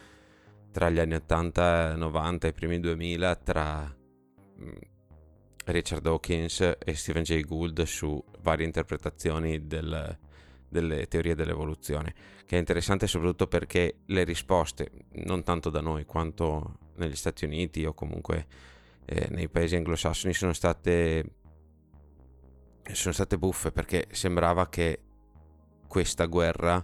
[0.71, 3.95] tra gli anni 80 e 90 e i primi 2000 tra
[4.59, 4.69] mm,
[5.65, 10.17] Richard Dawkins e Stephen Jay Gould su varie interpretazioni del-
[10.67, 12.13] delle teorie dell'evoluzione,
[12.45, 14.89] che è interessante soprattutto perché le risposte,
[15.25, 18.47] non tanto da noi quanto negli Stati Uniti o comunque
[19.05, 21.35] eh, nei paesi anglosassoni sono state
[22.93, 24.99] sono state buffe perché sembrava che
[25.87, 26.83] questa guerra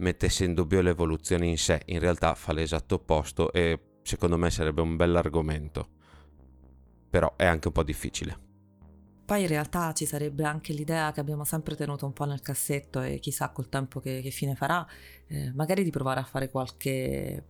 [0.00, 4.80] mettesse in dubbio l'evoluzione in sé in realtà fa l'esatto opposto e secondo me sarebbe
[4.80, 5.88] un bell'argomento
[7.08, 8.48] però è anche un po' difficile
[9.30, 13.00] Poi in realtà ci sarebbe anche l'idea che abbiamo sempre tenuto un po' nel cassetto
[13.00, 14.84] e chissà col tempo che, che fine farà,
[15.28, 17.44] eh, magari di provare a fare qualche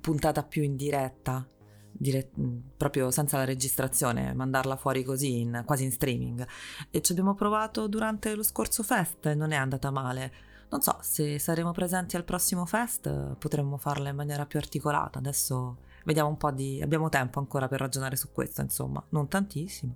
[0.00, 1.46] puntata più in diretta,
[1.92, 6.46] dire- mh, proprio senza la registrazione, mandarla fuori così, in- quasi in streaming.
[6.90, 10.32] E ci abbiamo provato durante lo scorso fest non è andata male.
[10.72, 15.18] Non so, se saremo presenti al prossimo fest potremmo farla in maniera più articolata.
[15.18, 16.80] Adesso vediamo un po' di...
[16.82, 19.94] abbiamo tempo ancora per ragionare su questo, insomma, non tantissimo.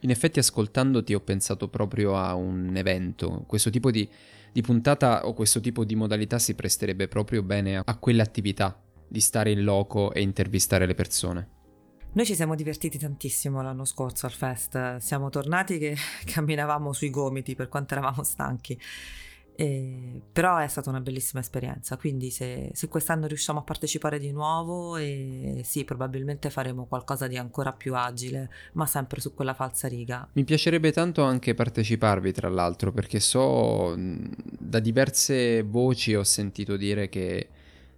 [0.00, 4.08] In effetti ascoltandoti ho pensato proprio a un evento, questo tipo di,
[4.50, 9.20] di puntata o questo tipo di modalità si presterebbe proprio bene a, a quell'attività di
[9.20, 11.48] stare in loco e intervistare le persone.
[12.14, 17.54] Noi ci siamo divertiti tantissimo l'anno scorso al fest, siamo tornati che camminavamo sui gomiti
[17.54, 18.76] per quanto eravamo stanchi,
[19.62, 24.32] E- però è stata una bellissima esperienza, quindi se, se quest'anno riusciamo a partecipare di
[24.32, 29.86] nuovo, e sì, probabilmente faremo qualcosa di ancora più agile, ma sempre su quella falsa
[29.88, 30.26] riga.
[30.32, 36.76] Mi piacerebbe tanto anche parteciparvi, tra l'altro, perché so mh, da diverse voci ho sentito
[36.76, 37.48] dire che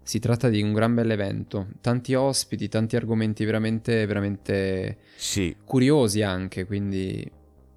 [0.07, 6.21] Si tratta di un gran bel evento, tanti ospiti, tanti argomenti veramente, veramente Sì, curiosi
[6.21, 7.27] anche, quindi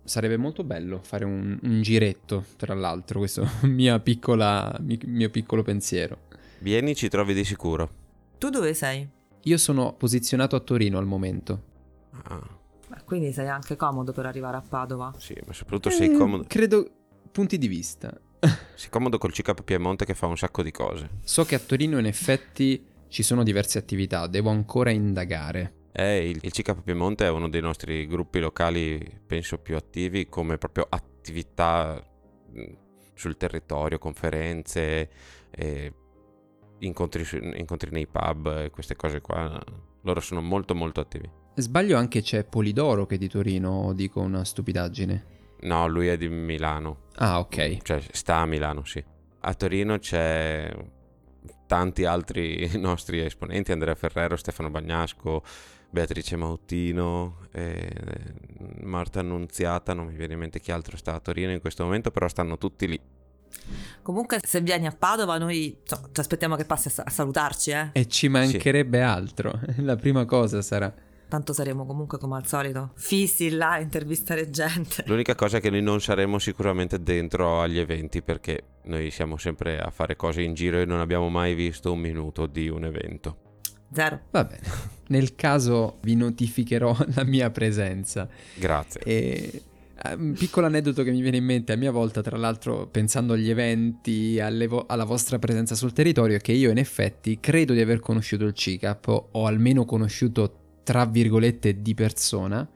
[0.08, 5.62] sarebbe molto bello fare un, un giretto, tra l'altro, questo mia piccola, mi- mio piccolo
[5.64, 6.20] pensiero.
[6.60, 7.90] vieni, ci trovi di sicuro.
[8.38, 9.08] Tu dove sei?
[9.44, 11.62] Io sono posizionato a Torino al momento.
[12.24, 12.42] Ah,
[12.88, 15.14] Beh, quindi sei anche comodo per arrivare a Padova.
[15.18, 16.90] sì, ma soprattutto sei comodo, Eh, Credo
[17.32, 18.12] punti di vista.
[18.76, 21.10] sei comodo col CICAP Piemonte che fa un sacco di cose.
[21.24, 25.74] So che a Torino in effetti ci sono diverse attività, devo ancora indagare.
[26.00, 30.60] Eh, il, il CICAP Piemonte è uno dei nostri gruppi locali, penso, più attivi come
[30.60, 32.00] proprio attività
[33.16, 35.10] sul territorio, conferenze,
[35.50, 35.94] eh,
[36.80, 37.26] incontri,
[37.58, 39.60] incontri nei pub, queste cose qua.
[40.04, 41.28] Loro sono molto molto attivi.
[41.56, 45.26] Sbaglio anche c'è Polidoro che è di Torino, dico una stupidaggine.
[45.62, 47.82] No, lui è di Milano, Ah, ok.
[47.82, 49.04] cioè sta a Milano, sì.
[49.40, 50.72] A Torino c'è
[51.66, 55.42] tanti altri nostri esponenti, Andrea Ferrero, Stefano Bagnasco,
[55.90, 57.90] Beatrice Mautino, eh,
[58.82, 62.12] Marta Annunziata, non mi viene in mente chi altro sta a Torino in questo momento,
[62.12, 63.00] però stanno tutti lì.
[64.02, 67.72] Comunque, se vieni a Padova, noi insomma, ti aspettiamo che passi a, sa- a salutarci,
[67.72, 67.90] eh.
[67.94, 69.60] E ci mancherebbe altro.
[69.78, 70.94] La prima cosa sarà.
[71.30, 75.04] Tanto saremo comunque come al solito fissi là a intervistare gente.
[75.08, 79.78] L'unica cosa è che noi non saremo sicuramente dentro agli eventi perché noi siamo sempre
[79.78, 83.62] a fare cose in giro e non abbiamo mai visto un minuto di un evento.
[83.92, 84.22] Zero.
[84.32, 84.96] Va bene.
[85.10, 88.28] Nel caso vi notificherò la mia presenza.
[88.56, 89.02] Grazie.
[89.02, 89.62] E
[90.04, 93.34] eh, un piccolo aneddoto che mi viene in mente a mia volta, tra l'altro pensando
[93.34, 97.82] agli eventi, vo- alla vostra presenza sul territorio, è che io in effetti credo di
[97.82, 102.68] aver conosciuto il CICAP, o- o almeno conosciuto tra virgolette di persona,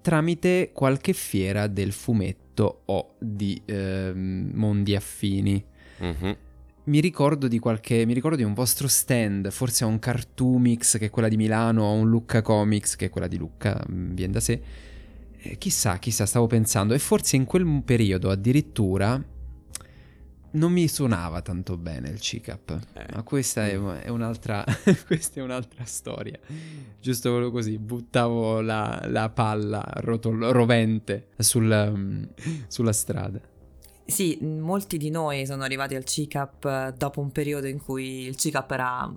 [0.00, 5.62] tramite qualche fiera del fumetto o di ehm, mondi affini.
[5.98, 6.36] Mhm.
[6.86, 8.06] Mi ricordo di qualche.
[8.06, 11.82] Mi ricordo di un vostro stand, forse a un Cartoomix che è quella di Milano,
[11.82, 14.62] o un Lucca Comics che è quella di Lucca, mm, viene da sé.
[15.36, 16.94] Eh, chissà, chissà, stavo pensando.
[16.94, 19.20] E forse in quel periodo addirittura
[20.52, 22.80] non mi suonava tanto bene il CICAP.
[22.92, 23.06] Eh.
[23.14, 24.64] Ma questa è, è un'altra.
[25.06, 26.38] questa è un'altra storia.
[27.00, 32.22] Giusto così, buttavo la, la palla rotol- rovente sul, mm,
[32.68, 33.54] sulla strada.
[34.06, 38.36] Sì, molti di noi sono arrivati al CICAP eh, dopo un periodo in cui il
[38.36, 39.12] CICAP era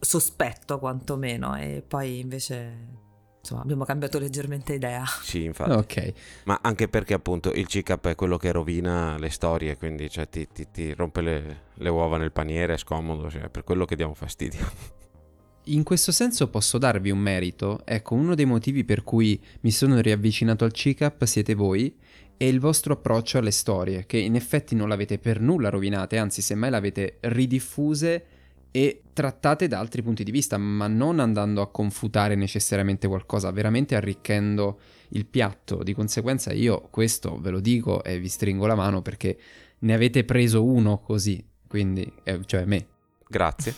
[0.00, 2.96] sospetto quantomeno e poi invece
[3.40, 5.04] insomma abbiamo cambiato leggermente idea.
[5.22, 5.70] Sì, infatti.
[5.70, 6.12] Ok.
[6.44, 10.46] Ma anche perché appunto il CICAP è quello che rovina le storie, quindi cioè, ti,
[10.52, 13.96] ti- ti rompe le, le uova nel paniere, è scomodo, cioè, è per quello che
[13.96, 14.60] diamo fastidio.
[15.64, 17.82] In questo senso posso darvi un merito.
[17.84, 21.94] Ecco, uno dei motivi per cui mi sono riavvicinato al CICAP siete voi
[22.38, 26.40] e il vostro approccio alle storie, che in effetti non l'avete per nulla rovinate, anzi
[26.40, 28.24] semmai l'avete ridiffuse
[28.70, 33.96] e trattate da altri punti di vista, ma non andando a confutare necessariamente qualcosa, veramente
[33.96, 34.78] arricchendo
[35.10, 35.82] il piatto.
[35.82, 39.36] Di conseguenza io questo ve lo dico e vi stringo la mano perché
[39.80, 42.86] ne avete preso uno così, quindi, eh, cioè me.
[43.28, 43.74] Grazie.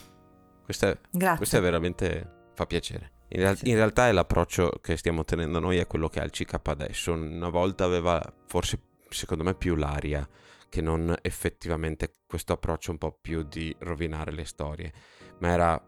[0.63, 1.37] Questo è, Grazie.
[1.39, 3.13] questo è veramente fa piacere.
[3.33, 6.31] In, real- in realtà è l'approccio che stiamo tenendo noi è quello che ha il
[6.31, 7.13] CICAP adesso.
[7.13, 10.29] Una volta aveva forse, secondo me, più l'aria
[10.69, 14.93] che non effettivamente questo approccio un po' più di rovinare le storie.
[15.39, 15.85] Ma era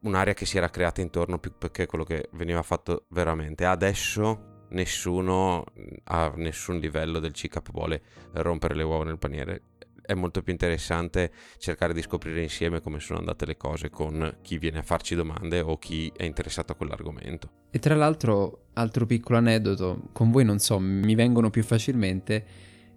[0.00, 3.64] un'area che si era creata intorno più perché quello che veniva fatto veramente.
[3.64, 5.64] Adesso nessuno
[6.04, 8.02] a nessun livello del CICAP vuole
[8.32, 9.62] rompere le uova nel paniere.
[10.06, 14.56] È molto più interessante cercare di scoprire insieme come sono andate le cose con chi
[14.58, 17.50] viene a farci domande o chi è interessato a quell'argomento.
[17.70, 22.44] E tra l'altro, altro piccolo aneddoto, con voi non so, mi vengono più facilmente.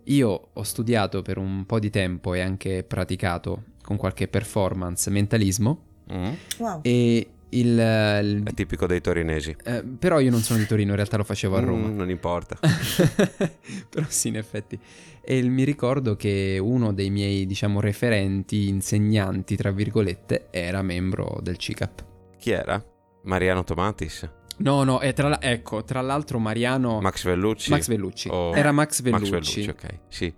[0.05, 5.83] Io ho studiato per un po' di tempo e anche praticato con qualche performance mentalismo
[6.59, 6.79] Wow.
[6.83, 7.67] e il...
[7.67, 9.55] il- È tipico dei torinesi.
[9.63, 11.87] eh, però io non sono di Torino, in realtà lo facevo a Roma.
[11.87, 12.57] Mm, non importa.
[13.89, 14.79] Però sì, in effetti.
[15.31, 21.55] E mi ricordo che uno dei miei, diciamo, referenti, insegnanti, tra virgolette, era membro del
[21.57, 22.05] CICAP.
[22.39, 22.83] Chi era?
[23.25, 24.27] Mariano Tomatis?
[24.57, 26.99] No, no, e tra, la- ecco, tra l'altro Mariano...
[26.99, 27.69] Max Vellucci?
[27.69, 28.27] Max Vellucci.
[28.31, 29.31] O- Era Max Vellucci.
[29.31, 29.99] Max Vellucci, ok.
[30.07, 30.33] Sì.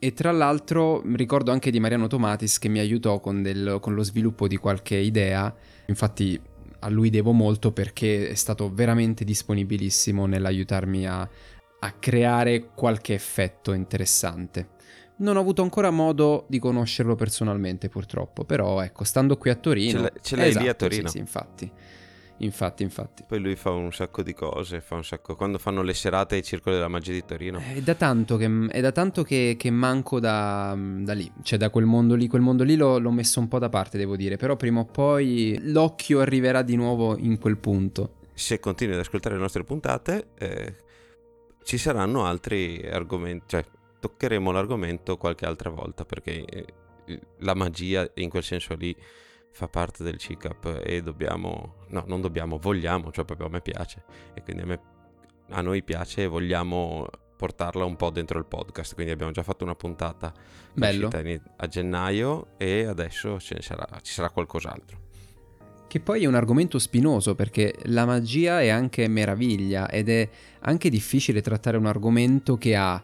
[0.00, 4.02] E tra l'altro ricordo anche di Mariano Tomatis che mi aiutò con, del- con lo
[4.02, 5.54] sviluppo di qualche idea.
[5.86, 6.40] Infatti
[6.80, 11.26] a lui devo molto perché è stato veramente disponibilissimo nell'aiutarmi a,
[11.84, 14.70] a creare qualche effetto interessante.
[15.16, 19.90] Non ho avuto ancora modo di conoscerlo personalmente purtroppo, però ecco, stando qui a Torino...
[19.90, 21.08] Ce l'hai- ce l'hai lì a Esatto, Torino.
[21.08, 21.70] Sì, sì, infatti.
[22.38, 23.22] Infatti, infatti.
[23.28, 25.36] Poi lui fa un sacco di cose, fa un sacco...
[25.36, 27.60] Quando fanno le serate ai Circoli della Magia di Torino.
[27.60, 31.68] È da tanto che, è da tanto che, che manco da, da, lì, cioè da
[31.68, 32.26] quel mondo lì.
[32.26, 34.36] Quel mondo lì l'ho, l'ho, messo un po' da parte, devo dire.
[34.36, 38.14] Però prima o poi l'occhio arriverà di nuovo in quel punto.
[38.32, 40.74] Se continui ad ascoltare le nostre puntate, eh,
[41.64, 43.64] ci saranno altri argomenti, cioè
[43.98, 46.66] toccheremo l'argomento qualche altra volta perché eh,
[47.38, 48.94] la magia in quel senso lì
[49.50, 54.04] fa parte del CICAP e dobbiamo, no, non dobbiamo, vogliamo, cioè proprio a me piace
[54.34, 54.80] e quindi a, me,
[55.50, 59.64] a noi piace e vogliamo portarla un po' dentro il podcast, quindi abbiamo già fatto
[59.64, 60.32] una puntata
[60.72, 61.08] Bello.
[61.56, 65.03] a gennaio e adesso sarà, ci sarà qualcos'altro.
[65.94, 70.28] Che poi è un argomento spinoso perché la magia è anche meraviglia ed è
[70.62, 73.00] anche difficile trattare un argomento che ha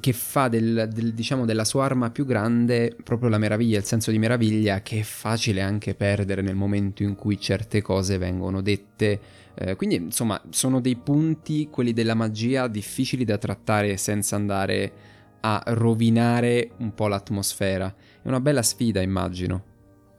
[0.00, 4.10] che fa del, del, diciamo, della sua arma più grande proprio la meraviglia, il senso
[4.10, 9.20] di meraviglia che è facile anche perdere nel momento in cui certe cose vengono dette.
[9.52, 14.92] Eh, quindi insomma sono dei punti, quelli della magia, difficili da trattare senza andare
[15.40, 17.94] a rovinare un po' l'atmosfera.
[18.22, 19.62] È una bella sfida immagino.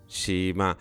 [0.05, 0.75] Sì, ma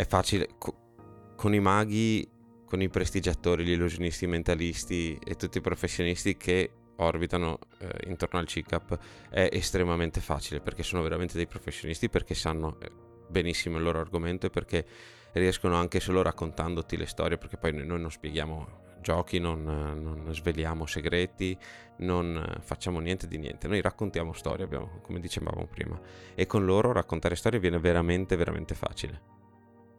[0.00, 0.48] è facile.
[0.58, 2.26] Co- con i maghi,
[2.66, 8.38] con i prestigiatori, gli illusionisti, i mentalisti e tutti i professionisti che orbitano eh, intorno
[8.38, 8.98] al CICAP
[9.30, 12.90] è estremamente facile perché sono veramente dei professionisti, perché sanno eh,
[13.28, 14.86] benissimo il loro argomento e perché
[15.32, 20.84] riescono anche solo raccontandoti le storie, perché poi noi, non spieghiamo giochi, non, non sveliamo
[20.84, 21.56] segreti,
[21.98, 25.98] non facciamo niente di niente, noi raccontiamo storie, abbiamo, come dicevamo prima,
[26.34, 29.39] e con loro raccontare storie viene veramente, veramente facile.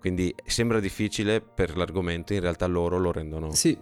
[0.02, 3.78] Quindi sembra difficile per l'argomento, in realtà loro lo rendono sì.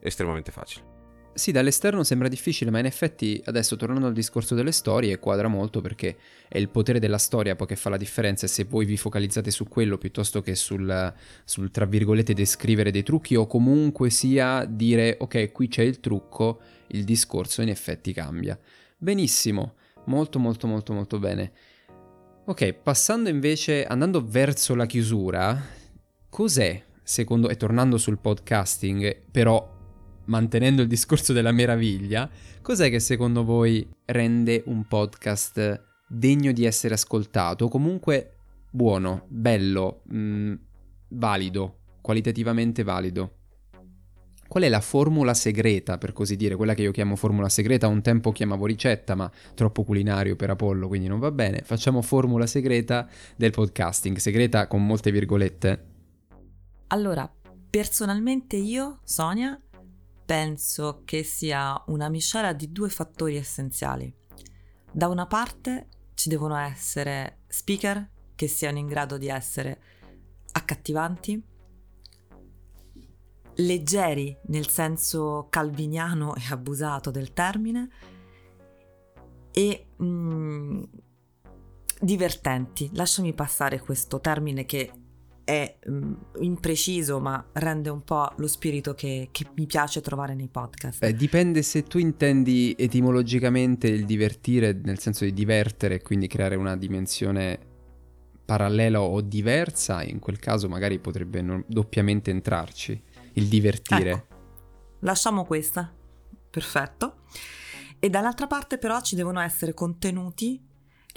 [0.00, 0.90] estremamente facile.
[1.34, 5.80] Sì, dall'esterno sembra difficile, ma in effetti adesso tornando al discorso delle storie quadra molto
[5.80, 6.16] perché
[6.48, 9.52] è il potere della storia poi che fa la differenza e se voi vi focalizzate
[9.52, 11.14] su quello piuttosto che sul,
[11.44, 16.60] sul tra virgolette descrivere dei trucchi o comunque sia dire ok qui c'è il trucco,
[16.88, 18.58] il discorso in effetti cambia.
[18.98, 21.52] Benissimo, molto molto molto molto bene.
[22.44, 25.62] Ok, passando invece, andando verso la chiusura,
[26.28, 29.64] cos'è secondo, e tornando sul podcasting, però
[30.24, 32.28] mantenendo il discorso della meraviglia,
[32.60, 38.38] cos'è che secondo voi rende un podcast degno di essere ascoltato, comunque
[38.68, 40.54] buono, bello, mh, mm,
[41.10, 43.41] valido, qualitativamente valido?
[44.52, 48.02] Qual è la formula segreta, per così dire, quella che io chiamo formula segreta, un
[48.02, 51.62] tempo chiamavo ricetta, ma troppo culinario per Apollo, quindi non va bene.
[51.64, 55.86] Facciamo formula segreta del podcasting, segreta con molte virgolette.
[56.88, 57.32] Allora,
[57.70, 59.58] personalmente io, Sonia,
[60.26, 64.14] penso che sia una miscela di due fattori essenziali.
[64.92, 69.80] Da una parte ci devono essere speaker che siano in grado di essere
[70.52, 71.42] accattivanti,
[73.56, 77.88] leggeri nel senso calviniano e abusato del termine
[79.52, 80.82] e mm,
[82.00, 82.90] divertenti.
[82.94, 84.90] Lasciami passare questo termine che
[85.44, 90.48] è um, impreciso ma rende un po' lo spirito che, che mi piace trovare nei
[90.48, 91.02] podcast.
[91.02, 96.54] Eh, dipende se tu intendi etimologicamente il divertire nel senso di divertere e quindi creare
[96.54, 97.70] una dimensione
[98.44, 103.00] parallela o diversa, in quel caso magari potrebbe non, doppiamente entrarci
[103.34, 104.10] il divertire.
[104.10, 104.34] Ecco,
[105.00, 105.92] lasciamo questa,
[106.50, 107.22] perfetto.
[107.98, 110.70] E dall'altra parte però ci devono essere contenuti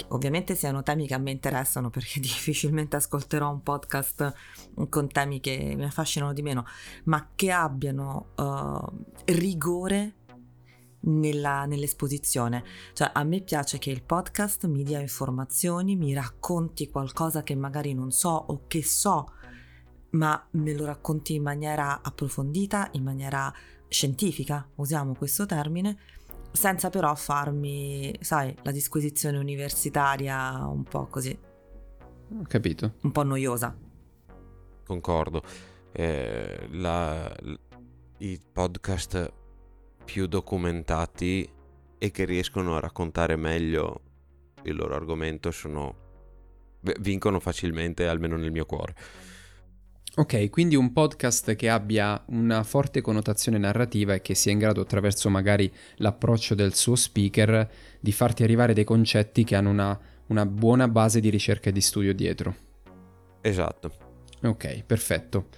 [0.08, 4.32] ovviamente siano temi che a me interessano perché difficilmente ascolterò un podcast
[4.88, 6.64] con temi che mi affascinano di meno,
[7.04, 10.14] ma che abbiano uh, rigore
[11.00, 12.64] nella, nell'esposizione.
[12.92, 17.94] Cioè a me piace che il podcast mi dia informazioni, mi racconti qualcosa che magari
[17.94, 19.32] non so o che so,
[20.10, 23.52] ma me lo racconti in maniera approfondita, in maniera
[23.88, 25.96] scientifica, usiamo questo termine,
[26.52, 31.38] senza però farmi, sai, la disquisizione universitaria un po' così.
[32.38, 32.94] Ho capito.
[33.02, 33.76] Un po' noiosa.
[34.84, 35.42] Concordo.
[35.92, 37.34] Eh, la,
[38.18, 39.32] I podcast
[40.04, 41.48] più documentati
[41.98, 44.00] e che riescono a raccontare meglio
[44.62, 46.04] il loro argomento sono
[47.00, 48.94] vincono facilmente, almeno nel mio cuore.
[50.18, 54.80] Ok, quindi un podcast che abbia una forte connotazione narrativa e che sia in grado,
[54.80, 60.46] attraverso magari l'approccio del suo speaker, di farti arrivare dei concetti che hanno una, una
[60.46, 62.54] buona base di ricerca e di studio dietro.
[63.42, 63.92] Esatto.
[64.42, 65.48] Ok, perfetto.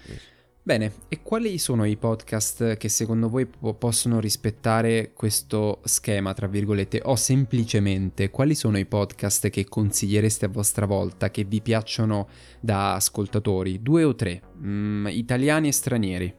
[0.68, 6.46] Bene, e quali sono i podcast che secondo voi po- possono rispettare questo schema, tra
[6.46, 12.28] virgolette, o semplicemente quali sono i podcast che consigliereste a vostra volta, che vi piacciono
[12.60, 13.80] da ascoltatori?
[13.80, 14.42] Due o tre?
[14.58, 16.36] Mm, italiani e stranieri?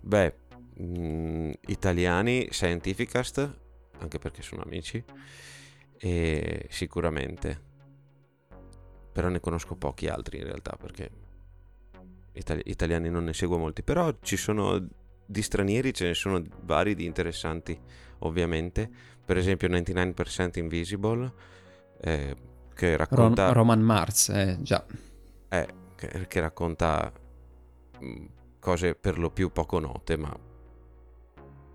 [0.00, 0.34] Beh,
[0.80, 3.58] mm, italiani, Scientificast,
[3.98, 5.02] anche perché sono amici,
[5.98, 7.60] e sicuramente.
[9.12, 11.23] Però ne conosco pochi altri in realtà perché
[12.34, 14.86] itali- italiani non ne seguo molti, però ci sono
[15.26, 17.78] di stranieri, ce ne sono vari di interessanti
[18.20, 18.90] ovviamente,
[19.24, 21.32] per esempio 99% Invisible
[22.00, 22.36] eh,
[22.74, 23.46] che racconta...
[23.46, 24.84] Ron- Roman Mars, eh, già.
[25.48, 25.66] Eh,
[25.96, 27.12] che, che racconta
[28.00, 28.24] mh,
[28.58, 30.36] cose per lo più poco note ma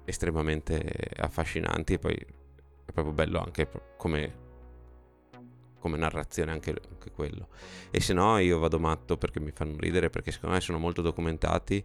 [0.05, 0.81] estremamente
[1.17, 4.38] affascinanti e poi è proprio bello anche come
[5.79, 7.47] come narrazione anche, anche, quello.
[7.89, 11.01] E se no io vado matto perché mi fanno ridere perché secondo me sono molto
[11.01, 11.83] documentati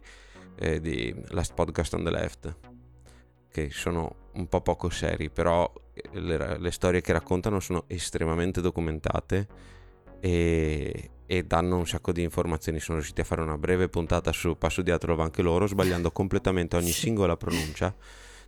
[0.57, 2.55] eh, di Last Podcast on the Left
[3.49, 8.61] che sono un po' poco seri però eh, le, le storie che raccontano sono estremamente
[8.61, 9.47] documentate
[10.19, 12.79] e, e, danno un sacco di informazioni.
[12.79, 16.75] Sono riusciti a fare una breve puntata su Passo di Atrova anche loro sbagliando completamente
[16.75, 17.95] ogni singola pronuncia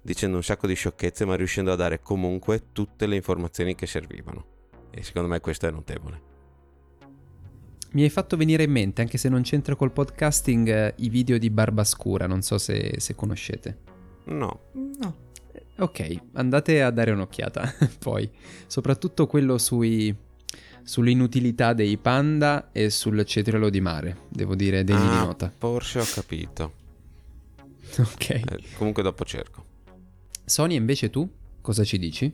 [0.01, 4.56] dicendo un sacco di sciocchezze ma riuscendo a dare comunque tutte le informazioni che servivano
[4.91, 6.21] e secondo me questo è notevole.
[7.91, 11.37] Mi hai fatto venire in mente, anche se non c'entra col podcasting, eh, i video
[11.37, 13.77] di Barbascura, non so se, se conoscete.
[14.25, 14.59] No.
[14.73, 15.25] No.
[15.79, 18.29] Ok, andate a dare un'occhiata poi,
[18.65, 20.13] soprattutto quello sui,
[20.83, 25.53] sull'inutilità dei panda e sul cetriolo di mare, devo dire degni ah, di nota.
[25.55, 26.73] Forse ho capito.
[27.99, 28.29] ok.
[28.29, 28.43] Eh,
[28.75, 29.63] comunque dopo cerco.
[30.43, 31.29] Sonia, invece tu
[31.61, 32.33] cosa ci dici?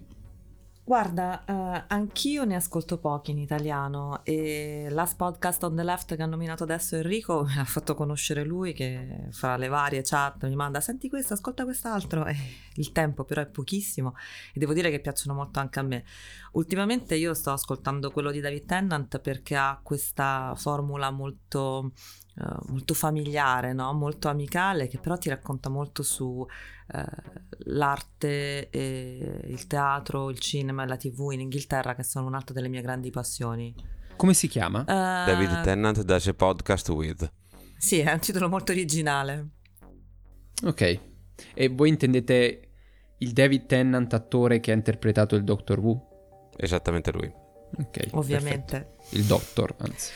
[0.86, 6.22] Guarda, uh, anch'io ne ascolto pochi in italiano e Last Podcast on the Left che
[6.22, 10.56] ha nominato adesso Enrico me l'ha fatto conoscere lui che fra le varie chat mi
[10.56, 12.36] manda senti questo, ascolta quest'altro e
[12.76, 14.16] il tempo però è pochissimo
[14.54, 16.04] e devo dire che piacciono molto anche a me.
[16.52, 21.94] Ultimamente io sto ascoltando quello di David Tennant perché ha questa formula molto
[22.36, 23.94] Uh, molto familiare, no?
[23.94, 26.48] molto amicale, che però ti racconta molto su uh,
[27.66, 32.82] l'arte, il teatro, il cinema e la tv in Inghilterra, che sono un'altra delle mie
[32.82, 33.76] grandi passioni.
[34.16, 34.80] Come si chiama?
[34.82, 37.32] Uh, David Tennant a podcast with.
[37.78, 39.50] Sì, è un titolo molto originale.
[40.64, 41.00] Ok,
[41.54, 42.70] e voi intendete
[43.18, 46.52] il David Tennant attore che ha interpretato il Doctor Who?
[46.58, 47.32] Esattamente lui.
[47.78, 48.80] Ok, ovviamente.
[48.80, 49.16] Perfetto.
[49.16, 50.12] Il Doctor, anzi.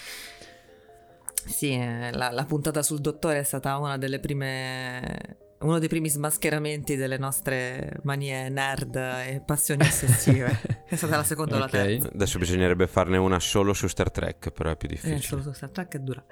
[1.48, 5.46] Sì, eh, la, la, puntata sul dottore è stata una delle prime.
[5.60, 10.86] Uno dei primi smascheramenti delle nostre manie nerd e passioni ossessive.
[10.86, 11.82] è stata la seconda o okay.
[11.82, 12.10] la terza.
[12.14, 15.16] Adesso bisognerebbe farne una solo su Star Trek, però è più difficile.
[15.16, 16.24] Eh, solo su Star Trek è dura.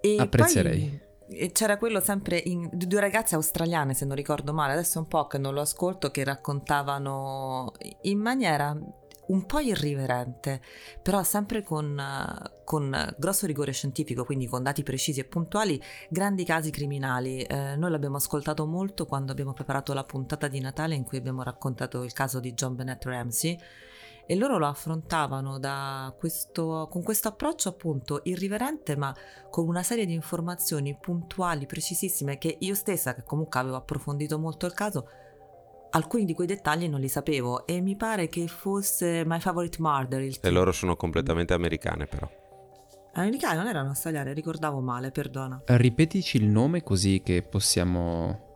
[0.00, 0.80] E Apprezzerei.
[0.80, 5.02] Poi, c'era quello sempre in, di due ragazze australiane, se non ricordo male, adesso è
[5.02, 8.76] un po' che non lo ascolto, che raccontavano in maniera
[9.28, 10.60] un po' irriverente,
[11.02, 12.00] però sempre con,
[12.64, 17.42] con, grosso rigore scientifico, quindi con dati precisi e puntuali, grandi casi criminali.
[17.42, 21.42] Eh, noi l'abbiamo ascoltato molto quando abbiamo preparato la puntata di Natale in cui abbiamo
[21.42, 23.58] raccontato il caso di John Bennett Ramsey
[24.26, 25.58] e loro lo affrontavano
[26.18, 29.14] questo, con questo approccio appunto irriverente ma
[29.50, 34.66] con una serie di informazioni puntuali, precisissime che io stessa, che comunque avevo approfondito molto
[34.66, 35.08] il caso,
[35.94, 40.20] alcuni di quei dettagli non li sapevo e mi pare che fosse My Favorite Murder.
[40.22, 42.28] Il e loro sono completamente americane però.
[43.14, 45.62] Americane non erano australiane, ricordavo male, perdona.
[45.66, 48.52] Ripetici il nome così che possiamo...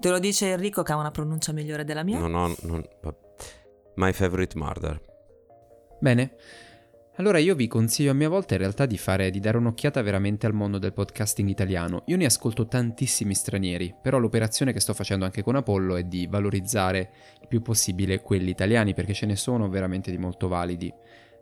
[0.00, 2.18] Te lo dice Enrico che ha una pronuncia migliore della mia?
[2.18, 2.82] No, no, no.
[3.94, 5.00] My Favorite Murder.
[6.00, 6.34] Bene.
[7.18, 10.46] Allora io vi consiglio a mia volta in realtà di fare, di dare un'occhiata veramente
[10.46, 12.04] al mondo del podcasting italiano.
[12.06, 16.28] Io ne ascolto tantissimi stranieri, però l'operazione che sto facendo anche con Apollo è di
[16.28, 17.10] valorizzare
[17.40, 20.94] il più possibile quelli italiani, perché ce ne sono veramente di molto validi.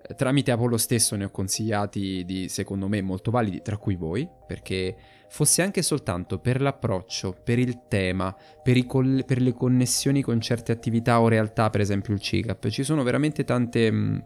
[0.08, 4.26] Eh, tramite Apollo stesso ne ho consigliati di, secondo me, molto validi, tra cui voi,
[4.46, 4.96] perché
[5.28, 10.72] fosse anche soltanto per l'approccio, per il tema, per, coll- per le connessioni con certe
[10.72, 13.90] attività o realtà, per esempio il CICAP, ci sono veramente tante...
[13.90, 14.24] Mh,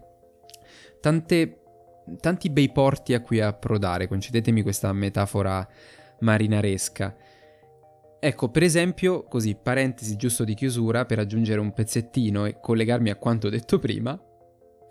[1.00, 1.62] tante,
[2.20, 5.66] tanti bei porti a cui approdare, concedetemi questa metafora
[6.20, 7.16] marinaresca.
[8.22, 13.16] Ecco, per esempio, così, parentesi giusto di chiusura per aggiungere un pezzettino e collegarmi a
[13.16, 14.18] quanto detto prima.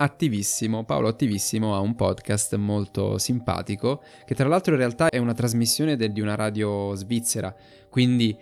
[0.02, 5.34] Attivissimo, Paolo Attivissimo ha un podcast molto simpatico, che tra l'altro in realtà è una
[5.34, 7.54] trasmissione del, di una radio svizzera,
[7.90, 8.36] quindi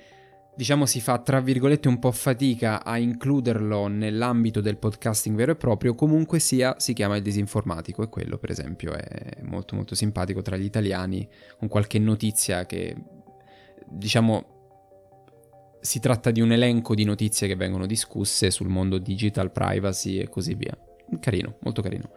[0.57, 5.55] diciamo si fa tra virgolette un po' fatica a includerlo nell'ambito del podcasting vero e
[5.55, 10.41] proprio, comunque sia si chiama il disinformatico e quello per esempio è molto molto simpatico
[10.41, 11.29] tra gli italiani,
[11.59, 12.95] con qualche notizia che
[13.87, 14.55] diciamo
[15.79, 20.27] si tratta di un elenco di notizie che vengono discusse sul mondo digital, privacy e
[20.27, 20.75] così via.
[21.19, 22.09] Carino, molto carino.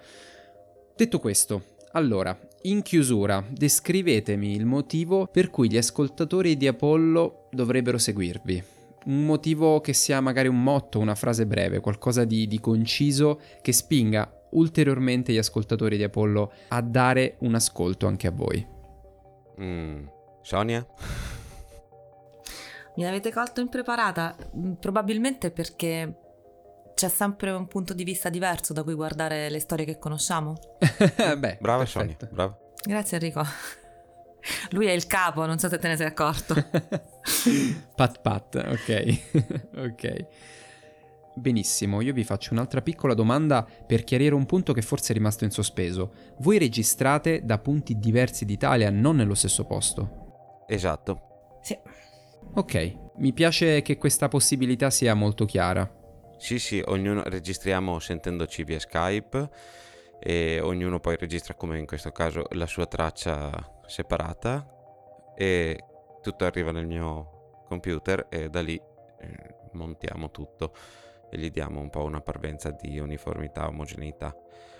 [0.96, 7.98] Detto questo, allora, in chiusura, descrivetemi il motivo per cui gli ascoltatori di Apollo dovrebbero
[7.98, 8.62] seguirvi.
[9.06, 13.72] Un motivo che sia magari un motto, una frase breve, qualcosa di, di conciso che
[13.72, 18.66] spinga ulteriormente gli ascoltatori di Apollo a dare un ascolto anche a voi.
[19.60, 20.06] Mm.
[20.42, 20.86] Sonia?
[22.96, 24.36] Mi avete colto impreparata?
[24.56, 26.14] Mm, Probabilmente perché
[26.94, 30.56] c'è sempre un punto di vista diverso da cui guardare le storie che conosciamo.
[31.38, 31.86] Beh, Brava perfetto.
[31.88, 32.58] Sonia, brava.
[32.82, 33.42] Grazie Enrico.
[34.70, 36.54] Lui è il capo, non so se te ne sei accorto.
[37.94, 39.20] pat pat, ok.
[39.76, 40.26] ok.
[41.34, 45.44] Benissimo, io vi faccio un'altra piccola domanda per chiarire un punto che forse è rimasto
[45.44, 46.12] in sospeso.
[46.38, 50.64] Voi registrate da punti diversi d'Italia, non nello stesso posto?
[50.66, 51.58] Esatto.
[51.62, 51.78] Sì.
[52.54, 55.88] Ok, mi piace che questa possibilità sia molto chiara.
[56.36, 59.48] Sì, sì, ognuno registriamo sentendoci via Skype
[60.18, 63.50] e ognuno poi registra come in questo caso la sua traccia
[63.90, 65.84] separata e
[66.22, 68.80] tutto arriva nel mio computer e da lì
[69.20, 70.72] eh, montiamo tutto
[71.30, 74.34] e gli diamo un po' una parvenza di uniformità, omogeneità.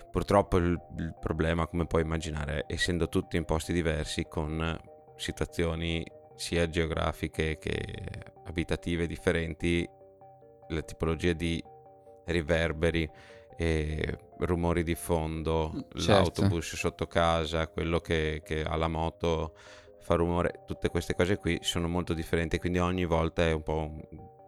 [0.09, 4.77] Purtroppo il, il problema, come puoi immaginare, essendo tutti in posti diversi con
[5.15, 6.05] situazioni
[6.35, 7.79] sia geografiche che
[8.45, 9.87] abitative differenti,
[10.67, 11.63] le tipologie di
[12.25, 13.09] riverberi
[13.61, 16.11] e rumori di fondo, Certo.
[16.11, 19.55] l'autobus sotto casa, quello che, che ha la moto
[19.99, 23.91] fa rumore, tutte queste cose qui sono molto differenti, quindi ogni volta è un po'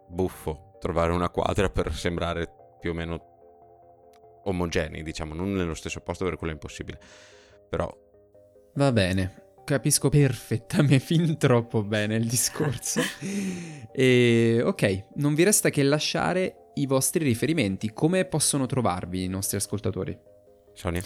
[0.08, 2.50] buffo trovare una quadra per sembrare
[2.80, 6.98] più o meno omogenei, diciamo, non nello stesso posto perché quello è impossibile.
[7.68, 7.88] Però
[8.74, 13.00] Va bene, capisco perfettamente, fin troppo bene il discorso.
[13.94, 17.92] e ok, non vi resta che lasciare i vostri riferimenti.
[17.92, 20.16] Come possono trovarvi i nostri ascoltatori?
[20.72, 21.02] Sonia?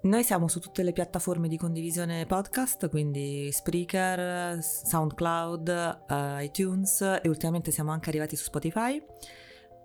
[0.00, 5.68] Noi siamo su tutte le piattaforme di condivisione podcast, quindi Spreaker, SoundCloud,
[6.08, 9.02] eh, iTunes e ultimamente siamo anche arrivati su Spotify.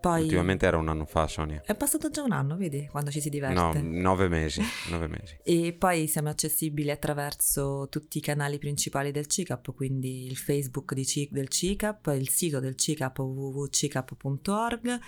[0.03, 1.61] Poi Ultimamente era un anno fa, Sonia.
[1.65, 3.79] è passato già un anno, vedi, quando ci si diverte.
[3.79, 5.37] No, nove mesi, nove mesi.
[5.41, 11.29] E poi siamo accessibili attraverso tutti i canali principali del CICAP, quindi il Facebook C-
[11.31, 14.99] del CICAP, il sito del CICAP www.cicap.org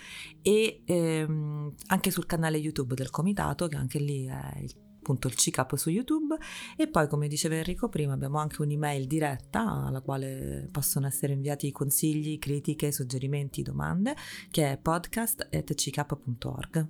[0.42, 4.74] e ehm, anche sul canale YouTube del comitato, che anche lì è il,
[5.06, 6.36] appunto il CICAP su YouTube.
[6.76, 11.72] E poi, come diceva Enrico prima, abbiamo anche un'email diretta alla quale possono essere inviati
[11.72, 14.16] consigli, critiche, suggerimenti, domande,
[14.50, 16.88] che è podcast.cicap.org.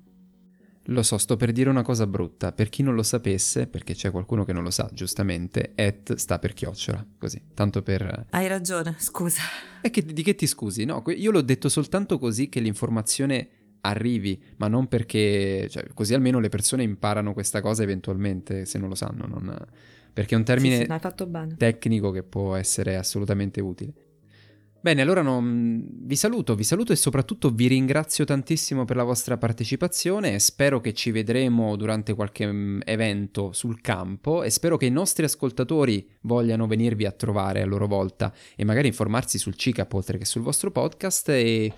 [0.90, 2.52] Lo so, sto per dire una cosa brutta.
[2.52, 6.38] Per chi non lo sapesse, perché c'è qualcuno che non lo sa, giustamente, at sta
[6.38, 7.04] per chiocciola.
[7.18, 8.28] Così, tanto per...
[8.30, 9.42] Hai ragione, scusa.
[9.82, 10.86] E che, di che ti scusi?
[10.86, 15.68] No, io l'ho detto soltanto così che l'informazione arrivi, ma non perché...
[15.70, 19.26] Cioè, così almeno le persone imparano questa cosa eventualmente, se non lo sanno.
[19.28, 19.58] non-
[20.14, 21.00] Perché è un termine Sì, sì, no,
[21.58, 23.94] tecnico che può essere assolutamente utile.
[24.86, 29.36] Bene, allora non- vi saluto, vi saluto e soprattutto vi ringrazio tantissimo per la vostra
[29.36, 34.86] partecipazione e spero che ci vedremo durante qualche mm, evento sul campo e spero che
[34.86, 39.92] i nostri ascoltatori vogliano venirvi a trovare a loro volta e magari informarsi sul CICAP
[39.92, 41.74] oltre che sul vostro podcast e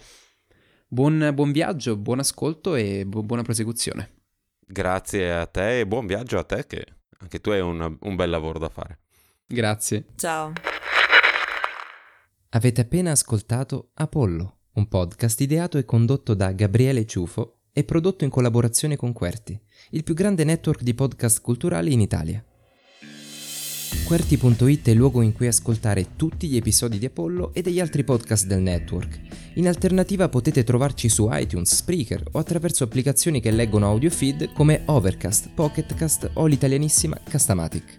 [0.88, 4.11] buon, buon viaggio, buon ascolto e bu- buona prosecuzione.
[4.59, 6.85] Grazie a te e buon viaggio a te che
[7.19, 8.99] anche tu hai un, un bel lavoro da fare.
[9.45, 10.05] Grazie.
[10.15, 10.53] Ciao.
[12.49, 18.29] Avete appena ascoltato Apollo, un podcast ideato e condotto da Gabriele Ciufo e prodotto in
[18.29, 19.59] collaborazione con Querti,
[19.91, 22.43] il più grande network di podcast culturali in Italia.
[24.05, 28.03] Querti.it è il luogo in cui ascoltare tutti gli episodi di Apollo e degli altri
[28.03, 29.19] podcast del network.
[29.55, 34.81] In alternativa potete trovarci su iTunes, Spreaker o attraverso applicazioni che leggono audio feed come
[34.85, 37.97] Overcast, Pocketcast o l'italianissima Castamatic.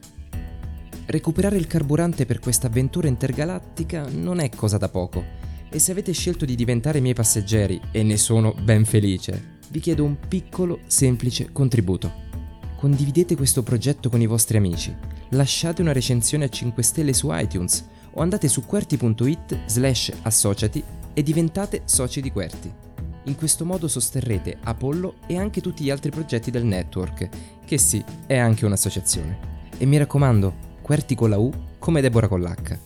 [1.06, 5.24] Recuperare il carburante per questa avventura intergalattica non è cosa da poco
[5.70, 10.04] e se avete scelto di diventare miei passeggeri, e ne sono ben felice, vi chiedo
[10.04, 12.27] un piccolo, semplice contributo.
[12.78, 14.94] Condividete questo progetto con i vostri amici,
[15.30, 21.22] lasciate una recensione a 5 stelle su iTunes o andate su querti.it slash associati e
[21.24, 22.72] diventate soci di Querti.
[23.24, 27.28] In questo modo sosterrete Apollo e anche tutti gli altri progetti del network,
[27.66, 29.66] che sì, è anche un'associazione.
[29.76, 31.50] E mi raccomando, Querti con la U
[31.80, 32.78] come Deborah con l'H.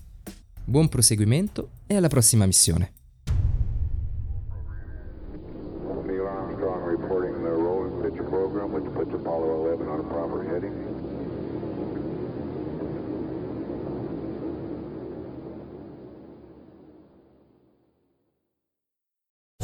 [0.65, 3.02] Buon proseguimento e alla prossima missione.